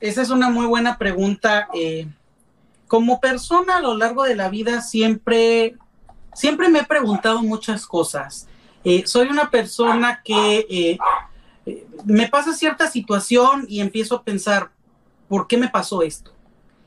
esa 0.00 0.22
es 0.22 0.30
una 0.30 0.50
muy 0.50 0.66
buena 0.66 0.98
pregunta. 0.98 1.68
Eh, 1.74 2.08
como 2.88 3.20
persona 3.20 3.76
a 3.76 3.80
lo 3.80 3.96
largo 3.96 4.24
de 4.24 4.36
la 4.36 4.48
vida 4.48 4.82
siempre, 4.82 5.76
siempre 6.34 6.68
me 6.68 6.80
he 6.80 6.84
preguntado 6.84 7.42
muchas 7.42 7.86
cosas. 7.86 8.48
Eh, 8.84 9.04
soy 9.06 9.28
una 9.28 9.50
persona 9.50 10.20
que 10.24 10.66
eh, 10.68 10.98
me 12.04 12.28
pasa 12.28 12.52
cierta 12.52 12.90
situación 12.90 13.64
y 13.68 13.80
empiezo 13.80 14.16
a 14.16 14.22
pensar, 14.22 14.70
¿por 15.28 15.46
qué 15.46 15.56
me 15.56 15.68
pasó 15.68 16.02
esto? 16.02 16.32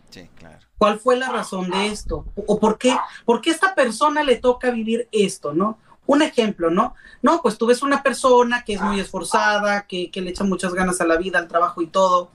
Sí, 0.10 0.30
claro. 0.36 0.60
¿Cuál 0.78 1.00
fue 1.00 1.16
la 1.16 1.30
razón 1.30 1.70
de 1.70 1.88
esto? 1.88 2.26
¿O 2.36 2.60
por 2.60 2.78
qué, 2.78 2.96
por 3.24 3.40
qué 3.42 3.52
a 3.52 3.54
esta 3.54 3.74
persona 3.74 4.24
le 4.24 4.36
toca 4.36 4.72
vivir 4.72 5.08
esto, 5.12 5.54
no? 5.54 5.80
Un 6.08 6.22
ejemplo, 6.22 6.70
¿no? 6.70 6.96
No, 7.22 7.42
pues 7.42 7.58
tú 7.58 7.66
ves 7.66 7.82
una 7.82 8.04
persona 8.04 8.64
que 8.64 8.74
es 8.74 8.82
muy 8.82 9.00
esforzada, 9.00 9.88
que, 9.88 10.12
le 10.14 10.30
echa 10.30 10.44
muchas 10.44 10.74
ganas 10.74 11.02
a 11.02 11.06
la 11.06 11.18
vida, 11.18 11.40
al 11.40 11.48
trabajo 11.48 11.82
y 11.82 11.88
todo, 11.88 12.30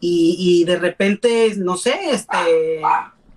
y, 0.00 0.64
de 0.64 0.76
repente, 0.76 1.54
no 1.56 1.76
sé, 1.76 1.98
este, 2.12 2.80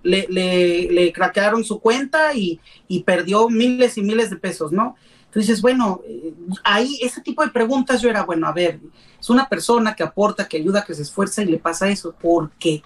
le, 0.02 0.26
le, 0.28 1.12
craquearon 1.12 1.64
su 1.64 1.80
cuenta 1.80 2.34
y, 2.34 2.60
perdió 3.04 3.48
miles 3.48 3.98
y 3.98 4.02
miles 4.02 4.30
de 4.30 4.36
pesos, 4.36 4.70
¿no? 4.70 4.96
Entonces, 5.26 5.62
bueno, 5.62 6.02
eh, 6.06 6.34
ahí 6.62 6.98
ese 7.00 7.22
tipo 7.22 7.42
de 7.42 7.50
preguntas 7.50 8.02
yo 8.02 8.10
era, 8.10 8.22
bueno, 8.22 8.46
a 8.46 8.52
ver, 8.52 8.80
es 9.18 9.30
una 9.30 9.48
persona 9.48 9.96
que 9.96 10.02
aporta, 10.02 10.46
que 10.46 10.58
ayuda, 10.58 10.84
que 10.84 10.94
se 10.94 11.02
esfuerza 11.02 11.42
y 11.42 11.46
le 11.46 11.58
pasa 11.58 11.88
eso, 11.88 12.12
¿por 12.12 12.50
qué? 12.58 12.82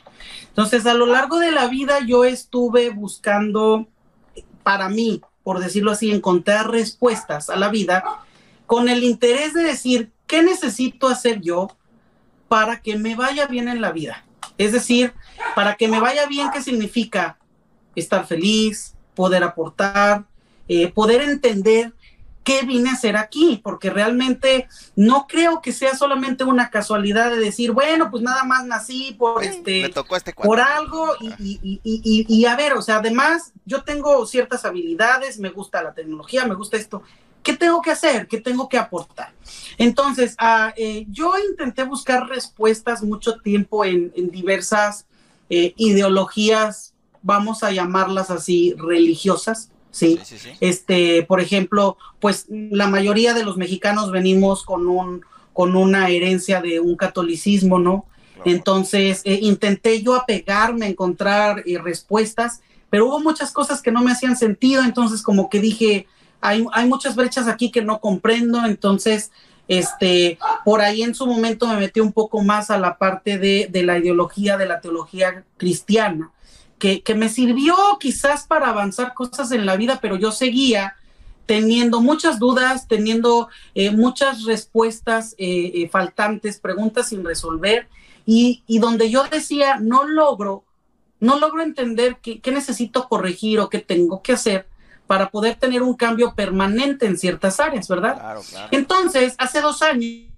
Entonces, 0.49 0.87
a 0.87 0.95
lo 0.95 1.07
largo 1.07 1.39
de 1.41 1.51
la 1.51 1.67
vida 1.67 1.99
yo 2.07 2.25
estuve 2.25 2.91
buscando 2.91 3.89
para 4.63 4.89
mí, 4.89 5.21
por 5.47 5.61
decirlo 5.61 5.93
así, 5.93 6.11
encontrar 6.11 6.73
respuestas 6.73 7.51
a 7.51 7.55
la 7.55 7.69
vida 7.69 8.03
con 8.67 8.89
el 8.89 9.05
interés 9.05 9.55
de 9.55 9.63
decir, 9.63 10.11
¿qué 10.27 10.43
necesito 10.43 11.07
hacer 11.07 11.41
yo 11.41 11.69
para 12.49 12.81
que 12.81 12.97
me 12.97 13.15
vaya 13.15 13.47
bien 13.47 13.69
en 13.69 13.81
la 13.81 13.93
vida? 13.93 14.27
Es 14.59 14.73
decir, 14.73 15.15
para 15.55 15.77
que 15.77 15.87
me 15.87 16.01
vaya 16.01 16.27
bien, 16.27 16.51
¿qué 16.53 16.61
significa? 16.61 17.39
Estar 17.95 18.27
feliz, 18.27 18.97
poder 19.15 19.45
aportar, 19.45 20.25
eh, 20.67 20.89
poder 20.89 21.21
entender 21.21 21.95
qué 22.47 22.63
vine 22.63 22.91
a 22.91 22.93
hacer 22.93 23.17
aquí, 23.17 23.61
porque 23.61 23.91
realmente 23.91 24.69
no 24.95 25.27
creo 25.27 25.61
que 25.61 25.73
sea 25.73 25.97
solamente 25.97 26.45
una 26.45 26.71
casualidad 26.71 27.29
de 27.33 27.41
decir, 27.41 27.73
bueno, 27.73 28.09
pues 28.09 28.23
nada 28.23 28.45
más 28.45 28.65
nací 28.65 29.17
por 29.19 29.43
este, 29.43 29.85
este 29.85 30.33
por 30.33 30.61
algo 30.61 31.09
y, 31.21 31.81
y, 31.83 32.47
a 32.47 32.55
ver, 32.55 32.75
o 32.75 32.83
sea, 32.83 32.99
además 32.99 33.53
yo 33.65 33.83
tengo 33.83 34.25
ciertas 34.27 34.65
habilidades, 34.65 35.41
me 35.41 35.51
gusta 35.51 35.83
la 35.83 35.93
tecnología, 35.93 36.47
me 36.47 36.55
gusta 36.55 36.77
esto. 36.77 37.03
¿Qué 37.43 37.57
tengo 37.57 37.83
que 37.83 37.91
hacer? 37.91 38.29
¿Qué 38.29 38.41
tengo 38.41 38.69
que 38.69 38.79
aportar? 38.79 39.33
Entonces, 39.77 40.37
ah, 40.39 40.73
eh, 40.77 41.05
yo 41.09 41.33
intenté 41.51 41.83
buscar 41.83 42.29
respuestas 42.29 43.03
mucho 43.03 43.41
tiempo 43.41 43.85
en, 43.85 44.13
diversas 44.31 45.07
eh, 45.51 45.75
ideologías, 45.77 46.95
vamos 47.23 47.65
a 47.65 47.73
llamarlas 47.73 48.31
así, 48.31 48.73
religiosas 48.79 49.73
¿sí? 49.91 50.19
Este, 50.61 51.23
por 51.23 51.41
ejemplo, 51.41 51.97
pues 52.21 52.47
la 52.49 52.89
mayoría 52.89 53.35
de 53.35 53.45
los 53.45 53.57
mexicanos 53.57 54.11
venimos 54.11 54.65
con 54.65 54.87
un 54.87 55.25
con 55.57 55.75
una 55.75 56.11
herencia 56.11 56.61
de 56.61 56.81
un 56.81 56.97
catolicismo, 56.97 57.79
¿no? 57.79 58.05
Entonces, 58.45 59.23
eh, 59.25 59.39
intenté 59.41 60.03
yo 60.03 60.15
apegarme, 60.15 60.87
encontrar 60.87 61.63
eh, 61.65 61.79
respuestas, 61.79 62.61
pero 62.91 63.07
hubo 63.07 63.21
muchas 63.21 63.53
cosas 63.53 63.81
que 63.81 63.91
no 63.91 64.03
me 64.03 64.13
hacían 64.13 64.37
sentido, 64.37 64.83
entonces 64.83 65.23
como 65.23 65.49
que 65.49 65.61
dije, 65.61 66.07
hay, 66.43 66.67
hay 66.75 66.87
muchas 66.87 67.17
brechas 67.17 67.49
aquí 67.49 67.71
que 67.71 67.81
no 67.81 68.01
comprendo, 68.01 68.67
entonces, 68.67 69.31
este, 69.67 70.39
por 70.63 70.83
ahí 70.83 71.03
en 71.03 71.15
su 71.15 71.27
momento 71.27 71.67
me 71.69 71.79
metí 71.79 72.01
un 72.01 72.13
poco 72.13 72.43
más 72.43 72.71
a 72.71 72.79
la 72.79 72.99
parte 72.99 73.39
de, 73.39 73.67
de 73.71 73.83
la 73.83 73.97
ideología, 73.97 74.59
de 74.59 74.67
la 74.67 74.83
teología 74.83 75.43
cristiana 75.57 76.33
que, 76.79 77.03
me 77.15 77.29
sirvió 77.29 77.75
quizás 77.99 78.47
para 78.47 78.69
avanzar 78.69 79.15
cosas 79.15 79.51
en 79.53 79.67
la 79.67 79.77
vida, 79.77 79.99
pero 80.01 80.17
yo 80.17 80.31
seguía 80.31 80.97
teniendo 81.47 82.01
muchas 82.01 82.39
dudas, 82.39 82.89
teniendo 82.89 83.49
eh, 83.75 83.91
muchas 83.91 84.45
respuestas 84.45 85.35
eh, 85.39 85.73
eh, 85.75 85.89
faltantes, 85.89 86.59
preguntas 86.59 87.09
sin 87.09 87.25
resolver, 87.25 87.89
y, 88.29 88.63
donde 88.81 89.09
yo 89.09 89.23
decía, 89.25 89.79
no 89.81 90.05
logro, 90.05 90.65
no 91.21 91.39
logro 91.39 91.63
entender 91.63 92.19
qué, 92.21 92.41
necesito 92.51 93.09
corregir 93.09 93.61
o 93.61 93.71
qué 93.71 93.79
tengo 93.79 94.21
que 94.21 94.33
hacer 94.33 94.67
para 95.07 95.31
poder 95.31 95.55
tener 95.55 95.83
un 95.83 95.95
cambio 95.95 96.35
permanente 96.35 97.07
en 97.07 97.17
ciertas 97.17 97.61
áreas, 97.61 97.87
¿verdad? 97.87 98.37
Entonces, 98.73 99.37
hace 99.39 99.61
dos 99.61 99.81
años 99.83 100.36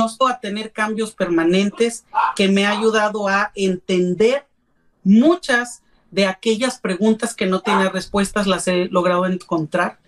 a 0.00 0.40
tener 0.40 0.72
cambios 0.72 1.12
permanentes 1.12 2.04
que 2.36 2.48
me 2.48 2.66
ha 2.66 2.70
ayudado 2.70 3.28
a 3.28 3.52
entender 3.54 4.46
muchas 5.04 5.82
de 6.10 6.26
aquellas 6.26 6.78
preguntas 6.78 7.34
que 7.34 7.46
no 7.46 7.60
tienen 7.60 7.92
respuestas, 7.92 8.46
las 8.46 8.66
he 8.68 8.86
logrado 8.86 9.26
encontrar. 9.26 9.98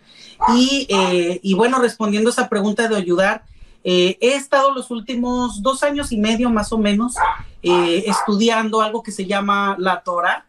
Y, 0.56 0.86
eh, 0.88 1.40
bueno, 1.54 1.78
respondiendo 1.78 2.30
a 2.30 2.32
esa 2.32 2.48
pregunta 2.48 2.88
de 2.88 2.96
ayudar, 2.96 3.44
eh, 3.84 4.18
he 4.20 4.34
estado 4.34 4.74
los 4.74 4.90
últimos 4.90 5.62
dos 5.62 5.82
años 5.82 6.12
y 6.12 6.18
medio 6.18 6.50
más 6.50 6.72
o 6.72 6.78
menos 6.78 7.14
eh, 7.62 8.04
estudiando 8.06 8.82
algo 8.82 9.02
que 9.02 9.12
se 9.12 9.26
llama 9.26 9.76
la 9.78 10.02
Torah, 10.02 10.46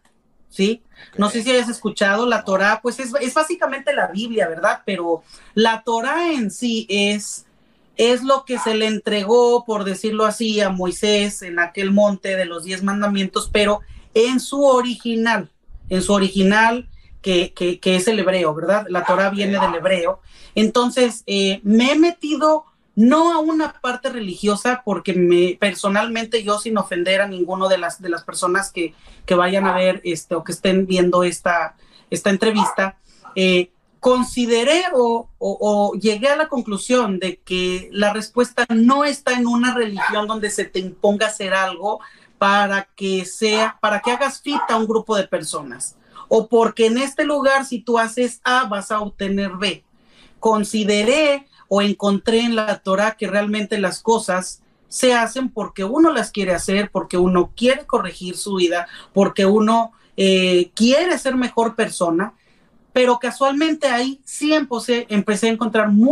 ¿sí? 0.49 0.81
No 1.17 1.29
sé 1.29 1.41
si 1.41 1.51
hayas 1.51 1.69
escuchado, 1.69 2.25
la 2.25 2.43
Torah, 2.43 2.79
pues 2.81 2.99
es, 2.99 3.13
es, 3.19 3.33
básicamente 3.33 3.93
la 3.93 4.07
Biblia, 4.07 4.47
¿verdad? 4.47 4.81
Pero 4.85 5.23
la 5.53 5.81
Torah 5.83 6.31
en 6.31 6.51
sí 6.51 6.85
es 6.89 7.45
es 7.97 8.23
lo 8.23 8.45
que 8.45 8.57
se 8.57 8.75
le 8.75 8.87
entregó, 8.87 9.65
por 9.65 9.83
decirlo 9.83 10.25
así, 10.25 10.61
a 10.61 10.69
Moisés 10.69 11.41
en 11.41 11.59
aquel 11.59 11.91
monte 11.91 12.35
de 12.35 12.45
los 12.45 12.63
diez 12.63 12.83
mandamientos, 12.83 13.49
pero 13.51 13.81
en 14.13 14.39
su 14.39 14.63
original, 14.63 15.49
en 15.89 16.01
su 16.01 16.13
original, 16.13 16.87
que, 17.21 17.53
que, 17.53 17.95
es 17.95 18.07
el 18.07 18.19
hebreo, 18.19 18.53
¿verdad? 18.55 18.87
La 18.89 19.05
Torah 19.05 19.29
viene 19.29 19.59
del 19.59 19.75
hebreo. 19.75 20.21
Entonces, 20.55 21.23
eh, 21.27 21.61
me 21.63 21.91
he 21.91 21.99
metido 21.99 22.65
no 22.95 23.33
a 23.33 23.39
una 23.39 23.73
parte 23.79 24.09
religiosa, 24.09 24.81
porque 24.83 25.13
me, 25.13 25.57
personalmente 25.59 26.43
yo 26.43 26.59
sin 26.59 26.77
ofender 26.77 27.21
a 27.21 27.27
ninguno 27.27 27.69
de 27.69 27.77
las, 27.77 28.01
de 28.01 28.09
las 28.09 28.23
personas 28.23 28.71
que, 28.71 28.93
que 29.25 29.35
vayan 29.35 29.65
a 29.65 29.75
ver 29.75 30.01
este, 30.03 30.35
o 30.35 30.43
que 30.43 30.51
estén 30.51 30.87
viendo 30.87 31.23
esta, 31.23 31.75
esta 32.09 32.29
entrevista, 32.29 32.97
eh, 33.35 33.71
consideré 34.01 34.83
o, 34.93 35.93
llegué 35.93 36.27
a 36.27 36.35
la 36.35 36.49
conclusión 36.49 37.19
de 37.19 37.37
que 37.37 37.87
la 37.93 38.11
respuesta 38.11 38.65
no 38.69 39.05
está 39.05 39.33
en 39.33 39.45
una 39.45 39.75
religión 39.75 40.27
donde 40.27 40.49
se 40.49 40.65
te 40.65 40.79
imponga 40.79 41.27
hacer 41.27 41.53
algo 41.53 41.99
para 42.39 42.89
que 42.95 43.25
sea, 43.25 43.77
para 43.79 43.99
que 43.99 44.11
hagas 44.11 44.41
fit 44.41 44.59
a 44.69 44.75
un 44.75 44.87
grupo 44.87 45.15
de 45.15 45.27
personas, 45.27 45.95
o 46.29 46.47
porque 46.47 46.87
en 46.87 46.97
este 46.97 47.25
lugar 47.25 47.63
si 47.63 47.79
tú 47.79 47.99
haces 47.99 48.41
A 48.43 48.65
vas 48.65 48.91
a 48.91 49.01
obtener 49.01 49.51
B. 49.51 49.83
Consideré 50.39 51.47
o 51.67 51.83
encontré 51.83 52.39
en 52.39 52.55
la 52.55 52.79
Torah 52.79 53.15
que 53.15 53.27
realmente 53.27 53.77
las 53.77 54.01
cosas 54.01 54.63
se 54.87 55.13
hacen 55.13 55.49
porque 55.49 55.83
uno 55.83 56.11
las 56.11 56.31
quiere 56.31 56.55
hacer, 56.55 56.89
porque 56.89 57.19
uno 57.19 57.51
quiere 57.55 57.85
corregir 57.85 58.35
su 58.35 58.55
vida, 58.55 58.87
porque 59.13 59.45
uno 59.45 59.91
eh, 60.17 60.71
quiere 60.73 61.19
ser 61.19 61.35
mejor 61.35 61.75
persona, 61.75 62.33
pero 62.93 63.19
casualmente 63.19 63.87
ahí 63.87 64.21
sí 64.25 64.53
empecé, 64.53 65.05
empecé 65.09 65.47
a 65.47 65.51
encontrar 65.51 65.89
muy 65.89 66.11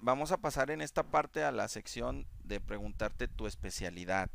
vamos 0.00 0.32
a 0.32 0.38
pasar 0.38 0.70
en 0.70 0.80
esta 0.80 1.02
parte 1.02 1.42
a 1.44 1.52
la 1.52 1.68
sección 1.68 2.26
de 2.44 2.60
preguntarte 2.60 3.28
tu 3.28 3.46
especialidad. 3.46 4.30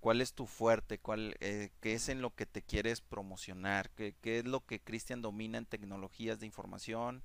¿Cuál 0.00 0.20
es 0.20 0.34
tu 0.34 0.46
fuerte? 0.46 0.98
¿Cuál, 0.98 1.36
eh, 1.40 1.70
¿Qué 1.80 1.94
es 1.94 2.08
en 2.08 2.22
lo 2.22 2.34
que 2.34 2.44
te 2.44 2.62
quieres 2.62 3.00
promocionar? 3.00 3.90
¿Qué, 3.90 4.14
¿Qué, 4.20 4.38
es 4.38 4.44
lo 4.44 4.64
que 4.64 4.80
Cristian 4.80 5.22
domina 5.22 5.58
en 5.58 5.66
tecnologías 5.66 6.40
de 6.40 6.46
información? 6.46 7.22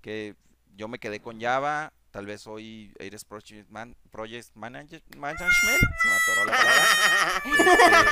Que 0.00 0.34
yo 0.74 0.88
me 0.88 0.98
quedé 0.98 1.20
con 1.20 1.40
Java, 1.40 1.92
tal 2.10 2.26
vez 2.26 2.46
hoy 2.46 2.92
eres 2.98 3.24
Project, 3.24 3.70
project 4.10 4.54
Management, 4.54 5.04
se 5.10 5.18
me 5.18 5.28
atoró 5.28 6.44
la 6.46 6.52
palabra. 6.52 6.84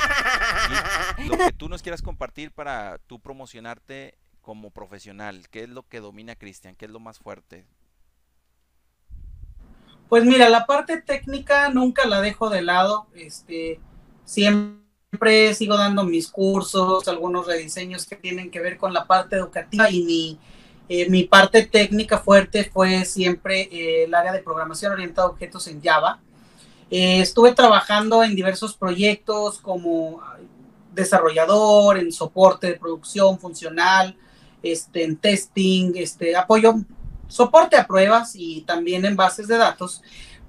Este, 1.17 1.25
lo 1.25 1.37
que 1.37 1.53
tú 1.53 1.69
nos 1.69 1.81
quieras 1.81 2.01
compartir 2.01 2.51
para 2.51 2.97
tú 3.07 3.19
promocionarte 3.19 4.17
como 4.41 4.71
profesional, 4.71 5.47
¿qué 5.49 5.63
es 5.63 5.69
lo 5.69 5.87
que 5.87 5.99
domina 5.99 6.35
Cristian? 6.35 6.75
¿Qué 6.75 6.85
es 6.85 6.91
lo 6.91 6.99
más 6.99 7.19
fuerte? 7.19 7.65
Pues 10.09 10.23
mira, 10.23 10.47
la 10.47 10.65
parte 10.65 11.01
técnica 11.01 11.69
nunca 11.69 12.05
la 12.05 12.21
dejo 12.21 12.49
de 12.49 12.61
lado. 12.61 13.07
Este, 13.13 13.79
siempre 14.23 15.53
sigo 15.53 15.77
dando 15.77 16.03
mis 16.03 16.29
cursos, 16.29 17.07
algunos 17.07 17.45
rediseños 17.45 18.05
que 18.05 18.15
tienen 18.15 18.49
que 18.49 18.61
ver 18.61 18.77
con 18.77 18.93
la 18.93 19.05
parte 19.05 19.35
educativa 19.35 19.89
y 19.89 20.03
mi, 20.03 20.39
eh, 20.89 21.27
parte 21.27 21.65
técnica 21.65 22.19
fuerte 22.19 22.63
fue 22.63 23.03
siempre 23.03 23.63
eh, 23.71 24.05
el 24.05 24.13
área 24.13 24.31
de 24.31 24.39
programación 24.39 24.93
orientada 24.93 25.27
a 25.27 25.31
objetos 25.31 25.67
en 25.67 25.81
Java. 25.81 26.21
Eh, 26.89 27.19
estuve 27.19 27.53
trabajando 27.53 28.23
en 28.23 28.33
diversos 28.33 28.77
proyectos 28.77 29.59
como 29.59 30.21
desarrollador, 30.93 31.97
en 31.97 32.13
soporte 32.13 32.67
de 32.67 32.79
producción 32.79 33.37
funcional, 33.39 34.15
este, 34.63 35.03
en 35.03 35.17
testing, 35.17 35.91
este, 35.95 36.35
apoyo 36.35 36.75
soporte 37.27 37.75
a 37.75 37.87
pruebas 37.87 38.31
y 38.35 38.61
también 38.61 39.05
en 39.05 39.15
bases 39.15 39.47
de 39.47 39.57
datos, 39.57 40.01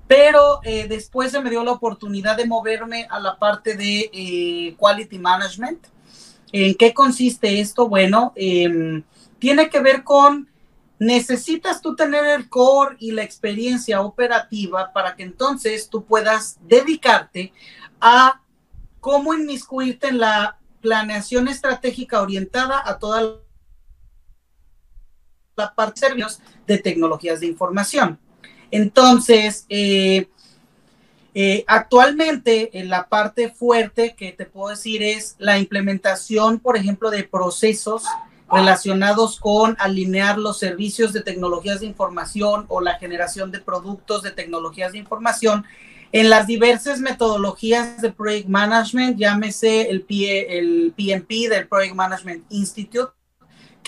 pero 0.06 0.60
eh, 0.64 0.86
después 0.88 1.30
se 1.30 1.40
me 1.40 1.50
dio 1.50 1.62
la 1.62 1.72
oportunidad 1.72 2.36
de 2.36 2.46
moverme 2.46 3.06
a 3.10 3.20
la 3.20 3.38
parte 3.38 3.76
de 3.76 4.10
eh, 4.12 4.74
Quality 4.78 5.18
Management. 5.18 5.86
¿En 6.50 6.74
qué 6.74 6.94
consiste 6.94 7.60
esto? 7.60 7.88
Bueno, 7.88 8.32
em, 8.34 9.02
tiene 9.38 9.68
que 9.68 9.80
ver 9.80 10.04
con, 10.04 10.48
necesitas 10.98 11.82
tú 11.82 11.94
tener 11.94 12.24
el 12.24 12.48
core 12.48 12.96
y 12.98 13.12
la 13.12 13.22
experiencia 13.22 14.00
operativa 14.00 14.92
para 14.92 15.14
que 15.14 15.24
entonces 15.24 15.90
tú 15.90 16.04
puedas 16.04 16.58
dedicarte 16.62 17.52
a 18.00 18.40
cómo 19.00 19.34
inmiscuirte 19.34 20.08
en 20.08 20.18
la 20.18 20.58
planeación 20.80 21.48
estratégica 21.48 22.22
orientada 22.22 22.82
a 22.84 22.98
toda 22.98 23.40
la 25.58 25.74
parte 25.74 26.00
de 26.00 26.06
servicios 26.06 26.40
de 26.66 26.78
tecnologías 26.78 27.40
de 27.40 27.46
información. 27.46 28.18
Entonces, 28.70 29.66
eh, 29.68 30.28
eh, 31.34 31.64
actualmente 31.66 32.78
en 32.78 32.88
la 32.88 33.08
parte 33.08 33.50
fuerte 33.50 34.14
que 34.16 34.32
te 34.32 34.46
puedo 34.46 34.70
decir 34.70 35.02
es 35.02 35.36
la 35.38 35.58
implementación, 35.58 36.58
por 36.58 36.76
ejemplo, 36.76 37.10
de 37.10 37.24
procesos 37.24 38.04
relacionados 38.50 39.38
con 39.38 39.76
alinear 39.78 40.38
los 40.38 40.58
servicios 40.58 41.12
de 41.12 41.22
tecnologías 41.22 41.80
de 41.80 41.86
información 41.86 42.64
o 42.68 42.80
la 42.80 42.94
generación 42.94 43.50
de 43.50 43.60
productos 43.60 44.22
de 44.22 44.30
tecnologías 44.30 44.92
de 44.92 44.98
información 44.98 45.66
en 46.12 46.30
las 46.30 46.46
diversas 46.46 47.00
metodologías 47.00 48.00
de 48.00 48.10
Project 48.10 48.48
Management, 48.48 49.18
llámese 49.18 49.90
el, 49.90 50.06
el 50.08 50.94
PMP 50.96 51.50
del 51.50 51.68
Project 51.68 51.94
Management 51.94 52.44
Institute, 52.48 53.12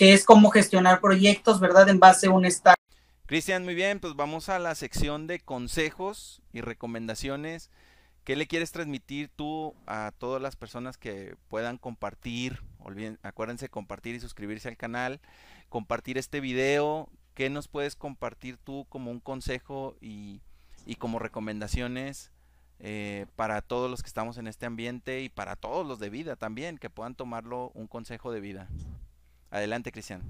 que 0.01 0.13
es 0.13 0.25
cómo 0.25 0.49
gestionar 0.49 0.99
proyectos, 0.99 1.59
¿verdad? 1.59 1.87
En 1.87 1.99
base 1.99 2.25
a 2.25 2.31
un 2.31 2.43
estado. 2.43 2.75
Cristian, 3.27 3.63
muy 3.63 3.75
bien, 3.75 3.99
pues 3.99 4.15
vamos 4.15 4.49
a 4.49 4.57
la 4.57 4.73
sección 4.73 5.27
de 5.27 5.39
consejos 5.39 6.41
y 6.51 6.61
recomendaciones. 6.61 7.69
¿Qué 8.23 8.35
le 8.35 8.47
quieres 8.47 8.71
transmitir 8.71 9.29
tú 9.29 9.75
a 9.85 10.11
todas 10.17 10.41
las 10.41 10.55
personas 10.55 10.97
que 10.97 11.35
puedan 11.49 11.77
compartir? 11.77 12.63
Olviden, 12.79 13.19
acuérdense 13.21 13.69
compartir 13.69 14.15
y 14.15 14.19
suscribirse 14.19 14.69
al 14.69 14.75
canal, 14.75 15.19
compartir 15.69 16.17
este 16.17 16.39
video. 16.39 17.07
¿Qué 17.35 17.51
nos 17.51 17.67
puedes 17.67 17.95
compartir 17.95 18.57
tú 18.57 18.87
como 18.89 19.11
un 19.11 19.19
consejo 19.19 19.95
y, 20.01 20.41
y 20.87 20.95
como 20.95 21.19
recomendaciones 21.19 22.31
eh, 22.79 23.27
para 23.35 23.61
todos 23.61 23.91
los 23.91 24.01
que 24.01 24.07
estamos 24.07 24.39
en 24.39 24.47
este 24.47 24.65
ambiente 24.65 25.21
y 25.21 25.29
para 25.29 25.55
todos 25.55 25.85
los 25.85 25.99
de 25.99 26.09
vida 26.09 26.37
también, 26.37 26.79
que 26.79 26.89
puedan 26.89 27.13
tomarlo 27.13 27.69
un 27.75 27.85
consejo 27.85 28.31
de 28.31 28.39
vida? 28.39 28.67
Adelante, 29.51 29.91
Cristian. 29.91 30.21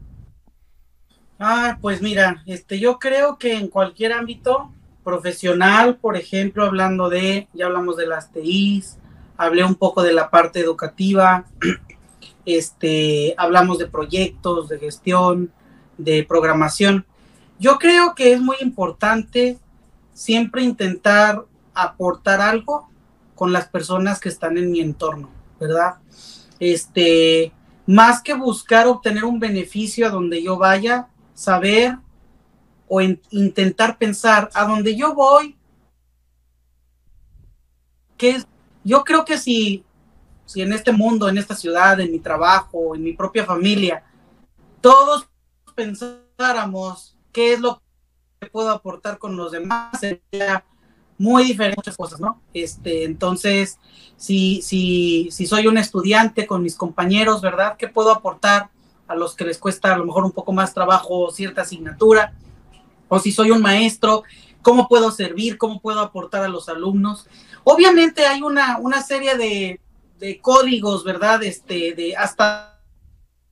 Ah, 1.39 1.77
pues 1.79 2.01
mira, 2.01 2.43
este, 2.45 2.79
yo 2.79 2.99
creo 2.99 3.37
que 3.37 3.53
en 3.53 3.67
cualquier 3.67 4.13
ámbito 4.13 4.71
profesional, 5.03 5.97
por 5.97 6.17
ejemplo, 6.17 6.65
hablando 6.65 7.09
de, 7.09 7.47
ya 7.53 7.67
hablamos 7.67 7.97
de 7.97 8.07
las 8.07 8.31
TIs, 8.31 8.97
hablé 9.37 9.63
un 9.63 9.75
poco 9.75 10.03
de 10.03 10.13
la 10.13 10.29
parte 10.29 10.59
educativa, 10.59 11.45
este, 12.45 13.33
hablamos 13.37 13.77
de 13.79 13.87
proyectos, 13.87 14.69
de 14.69 14.79
gestión, 14.79 15.51
de 15.97 16.23
programación. 16.23 17.05
Yo 17.59 17.77
creo 17.77 18.15
que 18.15 18.33
es 18.33 18.41
muy 18.41 18.57
importante 18.61 19.59
siempre 20.13 20.63
intentar 20.63 21.45
aportar 21.73 22.41
algo 22.41 22.89
con 23.35 23.53
las 23.53 23.67
personas 23.67 24.19
que 24.19 24.29
están 24.29 24.57
en 24.57 24.71
mi 24.71 24.79
entorno, 24.79 25.29
¿verdad? 25.59 25.95
Este, 26.59 27.51
más 27.85 28.21
que 28.21 28.33
buscar 28.33 28.87
obtener 28.87 29.25
un 29.25 29.39
beneficio 29.39 30.07
a 30.07 30.09
donde 30.09 30.41
yo 30.41 30.57
vaya, 30.57 31.07
saber 31.33 31.97
o 32.87 33.01
intentar 33.01 33.97
pensar 33.97 34.49
a 34.53 34.65
donde 34.65 34.95
yo 34.95 35.13
voy, 35.13 35.57
que 38.17 38.43
yo 38.83 39.03
creo 39.03 39.25
que 39.25 39.37
si, 39.37 39.83
si 40.45 40.61
en 40.61 40.73
este 40.73 40.91
mundo, 40.91 41.29
en 41.29 41.37
esta 41.37 41.55
ciudad, 41.55 41.99
en 41.99 42.11
mi 42.11 42.19
trabajo, 42.19 42.95
en 42.95 43.03
mi 43.03 43.13
propia 43.13 43.45
familia, 43.45 44.03
todos 44.81 45.27
pensáramos 45.73 47.15
qué 47.31 47.53
es 47.53 47.59
lo 47.59 47.81
puedo 48.51 48.71
aportar 48.71 49.17
con 49.19 49.37
los 49.37 49.51
demás 49.51 49.99
sería 49.99 50.65
muy 51.21 51.43
diferente 51.43 51.77
muchas 51.77 51.95
cosas, 51.95 52.19
¿no? 52.19 52.41
Este, 52.51 53.03
entonces, 53.03 53.77
si, 54.17 54.63
si, 54.63 55.29
si 55.29 55.45
soy 55.45 55.67
un 55.67 55.77
estudiante 55.77 56.47
con 56.47 56.63
mis 56.63 56.75
compañeros, 56.75 57.41
¿verdad? 57.41 57.77
¿Qué 57.77 57.87
puedo 57.87 58.11
aportar 58.11 58.71
a 59.07 59.15
los 59.15 59.35
que 59.35 59.45
les 59.45 59.59
cuesta 59.59 59.93
a 59.93 59.97
lo 59.97 60.05
mejor 60.05 60.25
un 60.25 60.31
poco 60.31 60.51
más 60.51 60.73
trabajo 60.73 61.29
cierta 61.29 61.61
asignatura? 61.61 62.33
O 63.07 63.19
si 63.19 63.31
soy 63.31 63.51
un 63.51 63.61
maestro, 63.61 64.23
¿cómo 64.63 64.87
puedo 64.87 65.11
servir? 65.11 65.59
¿Cómo 65.59 65.79
puedo 65.79 65.99
aportar 65.99 66.43
a 66.43 66.47
los 66.47 66.69
alumnos? 66.69 67.27
Obviamente 67.63 68.25
hay 68.25 68.41
una, 68.41 68.79
una 68.79 69.03
serie 69.03 69.37
de, 69.37 69.79
de 70.17 70.41
códigos, 70.41 71.03
¿verdad? 71.03 71.43
Este, 71.43 71.93
de 71.93 72.15
hasta 72.15 72.79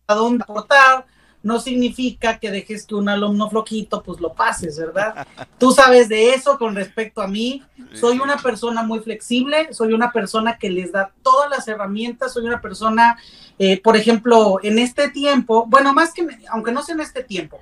dónde 0.07 0.43
aportar, 0.43 1.05
no 1.41 1.59
significa 1.59 2.37
que 2.37 2.51
dejes 2.51 2.85
que 2.85 2.95
un 2.95 3.07
alumno 3.07 3.49
flojito, 3.49 4.03
pues 4.03 4.19
lo 4.19 4.33
pases, 4.33 4.77
¿verdad? 4.77 5.25
Tú 5.57 5.71
sabes 5.71 6.09
de 6.09 6.33
eso 6.33 6.57
con 6.57 6.75
respecto 6.75 7.21
a 7.21 7.27
mí. 7.27 7.63
Soy 7.93 8.19
una 8.19 8.37
persona 8.37 8.83
muy 8.83 8.99
flexible, 8.99 9.73
soy 9.73 9.93
una 9.93 10.11
persona 10.11 10.57
que 10.57 10.69
les 10.69 10.91
da 10.91 11.11
todas 11.23 11.49
las 11.49 11.67
herramientas, 11.67 12.33
soy 12.33 12.45
una 12.45 12.61
persona, 12.61 13.17
eh, 13.57 13.81
por 13.81 13.95
ejemplo, 13.95 14.59
en 14.63 14.79
este 14.79 15.09
tiempo, 15.09 15.65
bueno, 15.67 15.93
más 15.93 16.13
que, 16.13 16.27
aunque 16.51 16.71
no 16.71 16.83
sea 16.83 16.95
en 16.95 17.01
este 17.01 17.23
tiempo, 17.23 17.59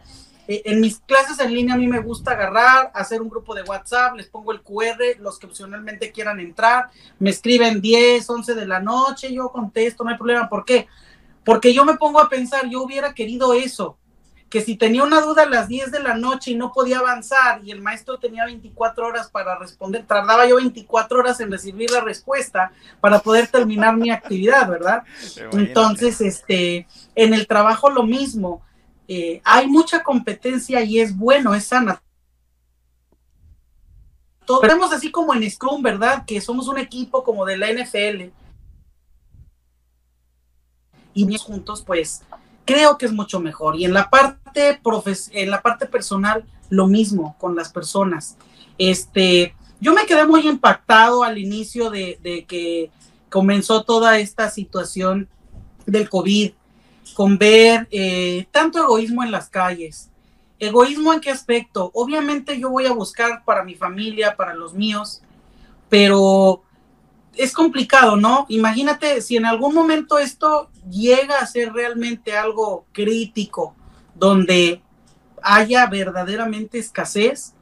eh, 0.47 0.63
en 0.65 0.79
mis 0.79 0.99
clases 0.99 1.39
en 1.39 1.53
línea 1.53 1.75
a 1.75 1.77
mí 1.77 1.87
me 1.87 1.99
gusta 1.99 2.31
agarrar, 2.31 2.91
hacer 2.93 3.21
un 3.21 3.29
grupo 3.29 3.53
de 3.53 3.63
WhatsApp, 3.63 4.15
les 4.15 4.27
pongo 4.27 4.53
el 4.53 4.61
QR, 4.61 5.19
los 5.19 5.37
que 5.37 5.45
opcionalmente 5.45 6.11
quieran 6.11 6.39
entrar, 6.39 6.89
me 7.19 7.29
escriben 7.29 7.81
10, 7.81 8.27
11 8.27 8.55
de 8.55 8.65
la 8.65 8.79
noche, 8.79 9.33
yo 9.33 9.49
contesto, 9.49 10.03
no 10.03 10.09
hay 10.09 10.17
problema. 10.17 10.49
¿Por 10.49 10.63
qué? 10.63 10.87
Porque 11.47 11.73
yo 11.73 11.85
me 11.85 11.95
pongo 11.95 12.19
a 12.19 12.27
pensar, 12.27 12.67
yo 12.69 12.83
hubiera 12.83 13.13
querido 13.13 13.53
eso, 13.53 13.97
que 14.49 14.59
si 14.59 14.75
tenía 14.75 15.01
una 15.05 15.21
duda 15.21 15.43
a 15.43 15.49
las 15.49 15.69
10 15.69 15.93
de 15.93 16.03
la 16.03 16.17
noche 16.17 16.51
y 16.51 16.55
no 16.55 16.73
podía 16.73 16.99
avanzar 16.99 17.61
y 17.63 17.71
el 17.71 17.81
maestro 17.81 18.17
tenía 18.17 18.43
24 18.43 19.07
horas 19.07 19.29
para 19.29 19.57
responder, 19.57 20.05
tardaba 20.05 20.45
yo 20.45 20.57
24 20.57 21.19
horas 21.19 21.39
en 21.39 21.49
recibir 21.49 21.89
la 21.89 22.01
respuesta 22.01 22.73
para 22.99 23.19
poder 23.19 23.47
terminar 23.47 23.95
mi 23.95 24.09
actividad, 24.09 24.67
¿verdad? 24.67 25.03
Entonces, 25.53 26.19
este, 26.19 26.85
en 27.15 27.33
el 27.33 27.47
trabajo 27.47 27.89
lo 27.89 28.03
mismo, 28.03 28.61
eh, 29.07 29.39
hay 29.45 29.67
mucha 29.67 30.03
competencia 30.03 30.81
y 30.81 30.99
es 30.99 31.15
bueno, 31.15 31.55
es 31.55 31.63
sana. 31.63 32.03
Todos 34.45 34.63
vemos 34.63 34.91
así 34.91 35.11
como 35.11 35.33
en 35.33 35.49
Scrum, 35.49 35.81
¿verdad? 35.81 36.25
Que 36.25 36.41
somos 36.41 36.67
un 36.67 36.77
equipo 36.77 37.23
como 37.23 37.45
de 37.45 37.55
la 37.55 37.71
NFL 37.71 38.33
y 41.17 41.37
juntos, 41.37 41.83
pues 41.85 42.21
creo 42.65 42.97
que 42.97 43.05
es 43.07 43.13
mucho 43.13 43.39
mejor. 43.39 43.75
Y 43.75 43.85
en 43.85 43.93
la 43.93 44.09
parte 44.09 44.79
en 45.31 45.49
la 45.49 45.61
parte 45.61 45.85
personal, 45.87 46.45
lo 46.69 46.87
mismo 46.87 47.35
con 47.39 47.55
las 47.55 47.71
personas. 47.71 48.37
Este, 48.77 49.55
yo 49.79 49.93
me 49.93 50.05
quedé 50.05 50.25
muy 50.25 50.47
impactado 50.47 51.23
al 51.23 51.37
inicio 51.37 51.89
de, 51.89 52.45
que 52.47 52.91
comenzó 53.29 53.83
toda 53.83 54.19
esta 54.19 54.49
situación 54.49 55.27
del 55.85 56.09
COVID, 56.09 56.51
con 57.13 57.37
ver 57.37 57.87
eh, 57.89 58.47
tanto 58.51 58.79
egoísmo 58.79 59.23
en 59.23 59.31
las 59.31 59.49
calles. 59.49 60.09
¿Egoísmo 60.59 61.13
en 61.13 61.21
qué 61.21 61.29
aspecto? 61.29 61.91
Obviamente 61.93 62.59
yo 62.59 62.69
voy 62.69 62.85
a 62.85 62.91
buscar 62.91 63.43
para 63.45 63.63
mi 63.63 63.75
familia, 63.75 64.35
para 64.35 64.53
los 64.55 64.73
míos, 64.73 65.21
pero 65.89 66.63
es 67.37 67.53
complicado, 67.53 68.15
¿no? 68.15 68.45
Imagínate 68.49 69.21
si 69.21 69.37
en 69.37 69.45
algún 69.45 69.73
momento 69.73 70.17
esto 70.17 70.69
llega 70.89 71.39
a 71.39 71.47
ser 71.47 71.73
realmente 71.73 72.35
algo 72.35 72.85
crítico, 72.91 73.75
donde 74.15 74.81
haya 75.41 75.85
verdaderamente 75.87 76.79
escasez, 76.79 77.53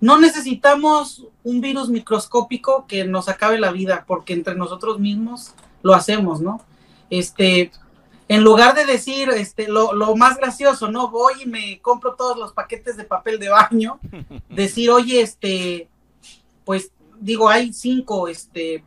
no 0.00 0.18
necesitamos 0.18 1.26
un 1.42 1.60
virus 1.60 1.88
microscópico 1.88 2.86
que 2.86 3.04
nos 3.04 3.28
acabe 3.28 3.58
la 3.58 3.72
vida, 3.72 4.04
porque 4.06 4.32
entre 4.32 4.54
nosotros 4.54 4.98
mismos 5.00 5.54
lo 5.82 5.94
hacemos, 5.94 6.40
¿no? 6.40 6.60
Este, 7.10 7.72
en 8.28 8.44
lugar 8.44 8.74
de 8.74 8.84
decir 8.84 9.30
este, 9.30 9.68
lo, 9.68 9.92
lo, 9.92 10.14
más 10.14 10.36
gracioso, 10.36 10.90
¿no? 10.90 11.10
Voy 11.10 11.34
y 11.42 11.46
me 11.46 11.80
compro 11.80 12.14
todos 12.14 12.38
los 12.38 12.52
paquetes 12.52 12.96
de 12.96 13.04
papel 13.04 13.38
de 13.38 13.48
baño, 13.48 13.98
decir, 14.48 14.90
oye, 14.90 15.20
este, 15.20 15.88
pues 16.64 16.92
digo, 17.18 17.48
hay 17.48 17.72
cinco, 17.72 18.28
este, 18.28 18.84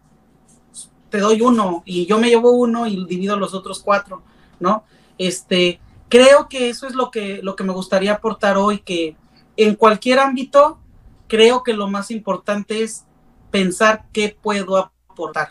te 1.11 1.19
doy 1.19 1.41
uno 1.41 1.83
y 1.85 2.07
yo 2.07 2.17
me 2.17 2.29
llevo 2.29 2.51
uno 2.51 2.87
y 2.87 3.05
divido 3.05 3.35
los 3.35 3.53
otros 3.53 3.81
cuatro, 3.83 4.23
¿no? 4.59 4.85
Este, 5.17 5.79
creo 6.09 6.49
que 6.49 6.69
eso 6.69 6.87
es 6.87 6.95
lo 6.95 7.11
que, 7.11 7.41
lo 7.43 7.55
que 7.55 7.63
me 7.63 7.73
gustaría 7.73 8.13
aportar 8.13 8.57
hoy, 8.57 8.79
que 8.79 9.15
en 9.57 9.75
cualquier 9.75 10.19
ámbito, 10.19 10.79
creo 11.27 11.61
que 11.61 11.73
lo 11.73 11.87
más 11.87 12.09
importante 12.09 12.81
es 12.81 13.05
pensar 13.51 14.05
qué 14.11 14.35
puedo 14.41 14.77
aportar. 14.77 15.49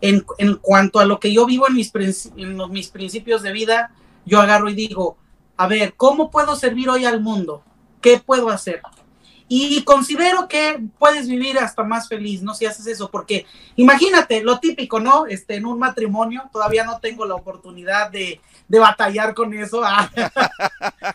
En, 0.00 0.24
en 0.38 0.54
cuanto 0.56 1.00
a 1.00 1.04
lo 1.04 1.20
que 1.20 1.32
yo 1.32 1.44
vivo 1.46 1.68
en 1.68 1.74
mis, 1.74 1.92
en 2.36 2.56
mis 2.70 2.88
principios 2.88 3.42
de 3.42 3.52
vida, 3.52 3.94
yo 4.24 4.40
agarro 4.40 4.70
y 4.70 4.74
digo, 4.74 5.18
a 5.56 5.66
ver, 5.66 5.94
¿cómo 5.96 6.30
puedo 6.30 6.56
servir 6.56 6.88
hoy 6.88 7.04
al 7.04 7.20
mundo? 7.20 7.62
¿Qué 8.00 8.20
puedo 8.24 8.48
hacer? 8.48 8.82
Y 9.54 9.84
considero 9.84 10.48
que 10.48 10.80
puedes 10.98 11.28
vivir 11.28 11.58
hasta 11.58 11.84
más 11.84 12.08
feliz, 12.08 12.40
¿no? 12.40 12.54
Si 12.54 12.64
haces 12.64 12.86
eso, 12.86 13.10
porque 13.10 13.44
imagínate 13.76 14.42
lo 14.42 14.58
típico, 14.60 14.98
¿no? 14.98 15.26
Este, 15.26 15.56
en 15.56 15.66
un 15.66 15.78
matrimonio, 15.78 16.48
todavía 16.50 16.84
no 16.84 17.00
tengo 17.00 17.26
la 17.26 17.34
oportunidad 17.34 18.10
de, 18.10 18.40
de 18.66 18.78
batallar 18.78 19.34
con 19.34 19.52
eso. 19.52 19.82
Ah, 19.94 20.08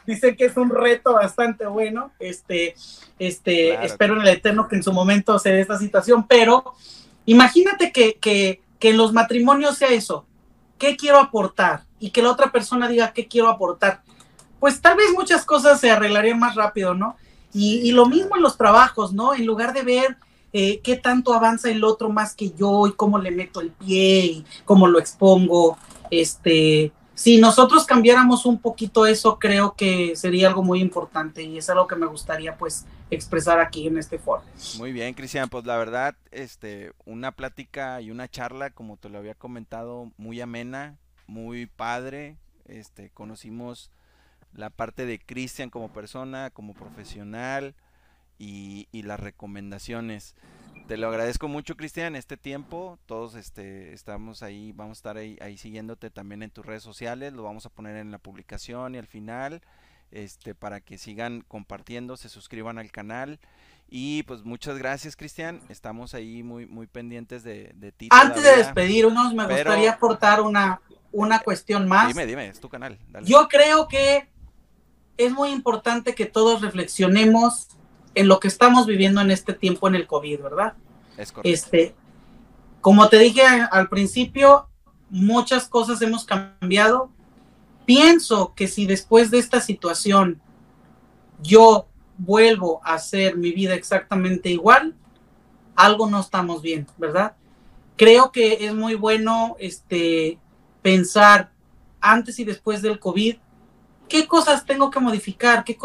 dicen 0.05 0.35
que 0.35 0.45
es 0.45 0.55
un 0.55 0.69
reto 0.69 1.13
bastante 1.13 1.65
bueno. 1.65 2.11
Este, 2.19 2.75
este, 3.17 3.83
espero 3.83 4.13
en 4.13 4.21
el 4.21 4.27
Eterno 4.27 4.67
que 4.67 4.75
en 4.75 4.83
su 4.83 4.93
momento 4.93 5.39
se 5.39 5.51
dé 5.51 5.61
esta 5.61 5.79
situación, 5.79 6.27
pero 6.27 6.75
imagínate 7.25 7.91
que, 7.91 8.19
que, 8.19 8.61
que 8.77 8.89
en 8.91 8.97
los 8.97 9.13
matrimonios 9.13 9.79
sea 9.79 9.89
eso. 9.89 10.27
¿Qué 10.77 10.95
quiero 10.95 11.17
aportar? 11.17 11.85
Y 11.97 12.11
que 12.11 12.21
la 12.21 12.29
otra 12.29 12.51
persona 12.51 12.88
diga, 12.88 13.13
¿qué 13.13 13.27
quiero 13.27 13.49
aportar? 13.49 14.03
Pues 14.59 14.79
tal 14.79 14.95
vez 14.95 15.07
muchas 15.15 15.43
cosas 15.43 15.79
se 15.79 15.89
arreglarían 15.89 16.38
más 16.38 16.53
rápido, 16.53 16.93
¿no? 16.93 17.15
Y, 17.53 17.91
lo 17.91 18.05
mismo 18.05 18.35
en 18.35 18.43
los 18.43 18.57
trabajos, 18.57 19.13
¿no? 19.13 19.33
En 19.33 19.45
lugar 19.45 19.73
de 19.73 19.81
ver 19.81 20.17
eh, 20.53 20.79
qué 20.81 20.95
tanto 20.95 21.33
avanza 21.33 21.69
el 21.69 21.83
otro 21.83 22.09
más 22.09 22.35
que 22.35 22.51
yo 22.51 22.87
y 22.87 22.93
cómo 22.93 23.17
le 23.17 23.31
meto 23.31 23.61
el 23.61 23.71
pie 23.71 24.25
y 24.25 24.45
cómo 24.65 24.87
lo 24.87 24.99
expongo, 24.99 25.77
este, 26.11 26.91
si 27.17 27.39
nosotros 27.39 27.85
cambiáramos 27.85 28.45
un 28.45 28.59
poquito 28.59 29.07
eso, 29.07 29.39
creo 29.39 29.73
que 29.75 30.15
sería 30.15 30.49
algo 30.49 30.61
muy 30.61 30.81
importante 30.81 31.41
y 31.41 31.57
es 31.57 31.67
algo 31.67 31.87
que 31.87 31.95
me 31.95 32.05
gustaría 32.05 32.55
pues 32.55 32.85
expresar 33.09 33.59
aquí 33.59 33.87
en 33.87 33.97
este 33.97 34.19
foro. 34.19 34.43
Muy 34.77 34.91
bien, 34.91 35.15
Cristian, 35.15 35.49
pues 35.49 35.65
la 35.65 35.77
verdad, 35.77 36.15
este, 36.29 36.91
una 37.05 37.31
plática 37.31 38.01
y 38.01 38.11
una 38.11 38.27
charla, 38.27 38.69
como 38.69 38.97
te 38.97 39.09
lo 39.09 39.17
había 39.17 39.33
comentado, 39.33 40.11
muy 40.17 40.41
amena, 40.41 40.95
muy 41.25 41.65
padre, 41.65 42.37
este, 42.67 43.09
conocimos 43.09 43.89
la 44.58 44.72
parte 44.72 45.05
de 45.05 45.20
Cristian 45.20 45.70
como 45.70 45.93
persona, 45.93 46.49
como 46.49 46.74
profesional 46.74 47.76
y, 48.39 48.88
las 48.91 49.20
recomendaciones. 49.20 50.36
Te 50.88 50.97
lo 50.97 51.08
agradezco 51.08 51.47
mucho, 51.47 51.78
Cristian, 51.78 52.16
este 52.16 52.38
tiempo. 52.38 52.97
Todos 53.05 53.36
este, 53.36 53.93
estamos 53.93 54.41
ahí, 54.41 54.74
vamos 54.74 54.97
a 54.97 54.99
estar 54.99 55.18
ahí, 55.18 55.38
ahí 55.41 55.58
siguiéndote 55.58 56.10
también 56.10 56.43
en 56.43 56.49
tus 56.49 56.66
redes 56.66 56.84
sociales. 56.84 57.34
Lo 57.34 57.43
vamos 57.43 57.66
a 57.66 57.70
poner 57.70 57.97
en 57.97 58.10
la 58.12 58.18
publicación 58.18 58.95
y 58.95 58.97
al 58.97 59.05
final, 59.05 59.62
este, 60.12 60.55
para 60.55 60.82
que 60.82 60.97
sigan 60.97 61.41
compartiendo, 61.47 62.18
se 62.18 62.28
suscriban 62.28 62.80
al 62.80 62.91
canal. 62.91 63.39
Y 63.89 64.24
pues 64.24 64.43
muchas 64.43 64.78
gracias, 64.80 65.16
Cristian. 65.16 65.62
Estamos 65.70 66.14
ahí 66.16 66.41
muy, 66.41 66.66
muy 66.66 66.88
pendientes 66.88 67.43
de, 67.43 67.74
de 67.76 67.91
ti. 67.91 68.10
Antes 68.12 68.43
de 68.43 68.58
despedirnos, 68.58 69.34
me 69.36 69.45
gustaría 69.45 69.91
aportar 69.91 70.41
una, 70.41 70.82
una 71.12 71.39
cuestión 71.39 71.88
más. 71.88 72.08
Dime, 72.08 72.26
dime, 72.26 72.47
es 72.47 72.60
tu 72.60 72.70
canal. 72.70 72.97
Yo 73.24 73.47
creo 73.47 73.88
que 73.88 74.28
es 75.18 75.32
muy 75.32 75.49
importante 75.49 76.15
que 76.15 76.26
todos 76.26 76.61
reflexionemos 76.61 77.68
en 78.15 78.28
lo 78.28 78.39
que 78.39 78.47
estamos 78.47 78.86
viviendo 78.86 79.22
en 79.22 79.32
este 79.32 79.53
tiempo 79.53 79.88
en 79.88 79.95
el 79.95 80.07
COVID, 80.07 80.41
¿verdad? 80.41 80.74
Es 81.18 81.32
correcto. 81.32 81.49
Este, 81.49 81.95
como 82.82 83.09
te 83.09 83.18
dije 83.20 83.41
al 83.72 83.89
principio, 83.89 84.68
muchas 85.09 85.68
cosas 85.68 86.01
hemos 86.01 86.26
cambiado. 86.26 87.11
Pienso 87.86 88.53
que 88.55 88.68
si 88.68 88.86
después 88.86 89.32
de 89.32 89.39
esta 89.39 89.61
situación 89.61 90.41
yo 91.41 91.88
vuelvo 92.18 92.82
a 92.84 92.95
hacer 92.95 93.38
mi 93.38 93.51
vida 93.51 93.76
exactamente 93.76 94.49
igual, 94.49 94.95
algo 95.76 96.07
no 96.07 96.20
estamos 96.20 96.61
bien, 96.61 96.88
¿verdad? 96.97 97.36
Creo 97.95 98.32
que 98.32 98.65
es 98.65 98.74
muy 98.74 98.95
bueno 98.95 99.55
este, 99.59 100.39
pensar 100.82 101.51
antes 102.01 102.39
y 102.39 102.43
después 102.43 102.82
del 102.82 102.99
COVID 102.99 103.38
¿Qué 104.08 104.28
cosas 104.28 104.66
tengo 104.66 104.89
que 104.89 104.99
modificar? 104.99 105.64
¿Qué 105.64 105.78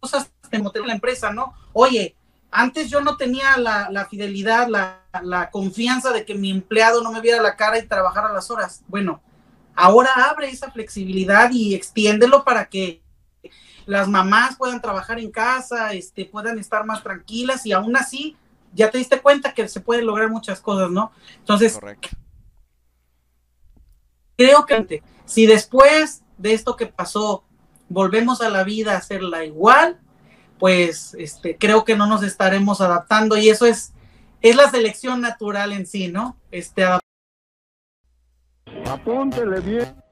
cosas 0.00 0.30
tengo 0.50 0.72
que 0.72 0.80
la 0.80 0.92
empresa, 0.92 1.32
no? 1.32 1.54
Oye, 1.72 2.16
antes 2.50 2.88
yo 2.88 3.00
no 3.00 3.16
tenía 3.16 3.56
la, 3.58 4.06
fidelidad, 4.08 4.68
la, 4.68 5.50
confianza 5.50 6.12
de 6.12 6.24
que 6.24 6.34
mi 6.34 6.50
empleado 6.50 7.02
no 7.02 7.12
me 7.12 7.20
viera 7.20 7.42
la 7.42 7.56
cara 7.56 7.78
y 7.78 7.86
trabajara 7.86 8.32
las 8.32 8.50
horas. 8.50 8.82
Bueno, 8.88 9.20
ahora 9.74 10.10
abre 10.30 10.48
esa 10.48 10.70
flexibilidad 10.70 11.50
y 11.52 11.74
extiéndelo 11.74 12.44
para 12.44 12.66
que 12.66 13.02
las 13.84 14.08
mamás 14.08 14.56
puedan 14.56 14.80
trabajar 14.80 15.18
en 15.18 15.30
casa, 15.30 15.92
este, 15.92 16.24
puedan 16.24 16.58
estar 16.58 16.84
más 16.84 17.02
tranquilas 17.02 17.66
y 17.66 17.72
aún 17.72 17.96
así 17.96 18.36
ya 18.72 18.90
te 18.90 18.98
diste 18.98 19.20
cuenta 19.20 19.54
que 19.54 19.68
se 19.68 19.80
pueden 19.80 20.06
lograr 20.06 20.28
muchas 20.28 20.60
cosas, 20.60 20.90
¿no? 20.90 21.12
Entonces, 21.38 21.74
Correcto. 21.74 22.08
creo 24.36 24.66
que 24.66 25.02
si 25.26 25.46
después 25.46 26.22
de 26.38 26.54
esto 26.54 26.76
que 26.76 26.86
pasó 26.86 27.44
volvemos 27.88 28.40
a 28.40 28.48
la 28.48 28.64
vida 28.64 28.94
a 28.94 28.98
hacerla 28.98 29.44
igual, 29.44 30.00
pues 30.58 31.14
este, 31.18 31.58
creo 31.58 31.84
que 31.84 31.96
no 31.96 32.06
nos 32.06 32.22
estaremos 32.22 32.80
adaptando 32.80 33.36
y 33.36 33.50
eso 33.50 33.66
es, 33.66 33.92
es 34.40 34.56
la 34.56 34.70
selección 34.70 35.20
natural 35.20 35.72
en 35.72 35.86
sí, 35.86 36.08
¿no? 36.08 36.36
Este, 36.50 36.84
Apúntele 38.88 39.60
bien. 39.60 40.05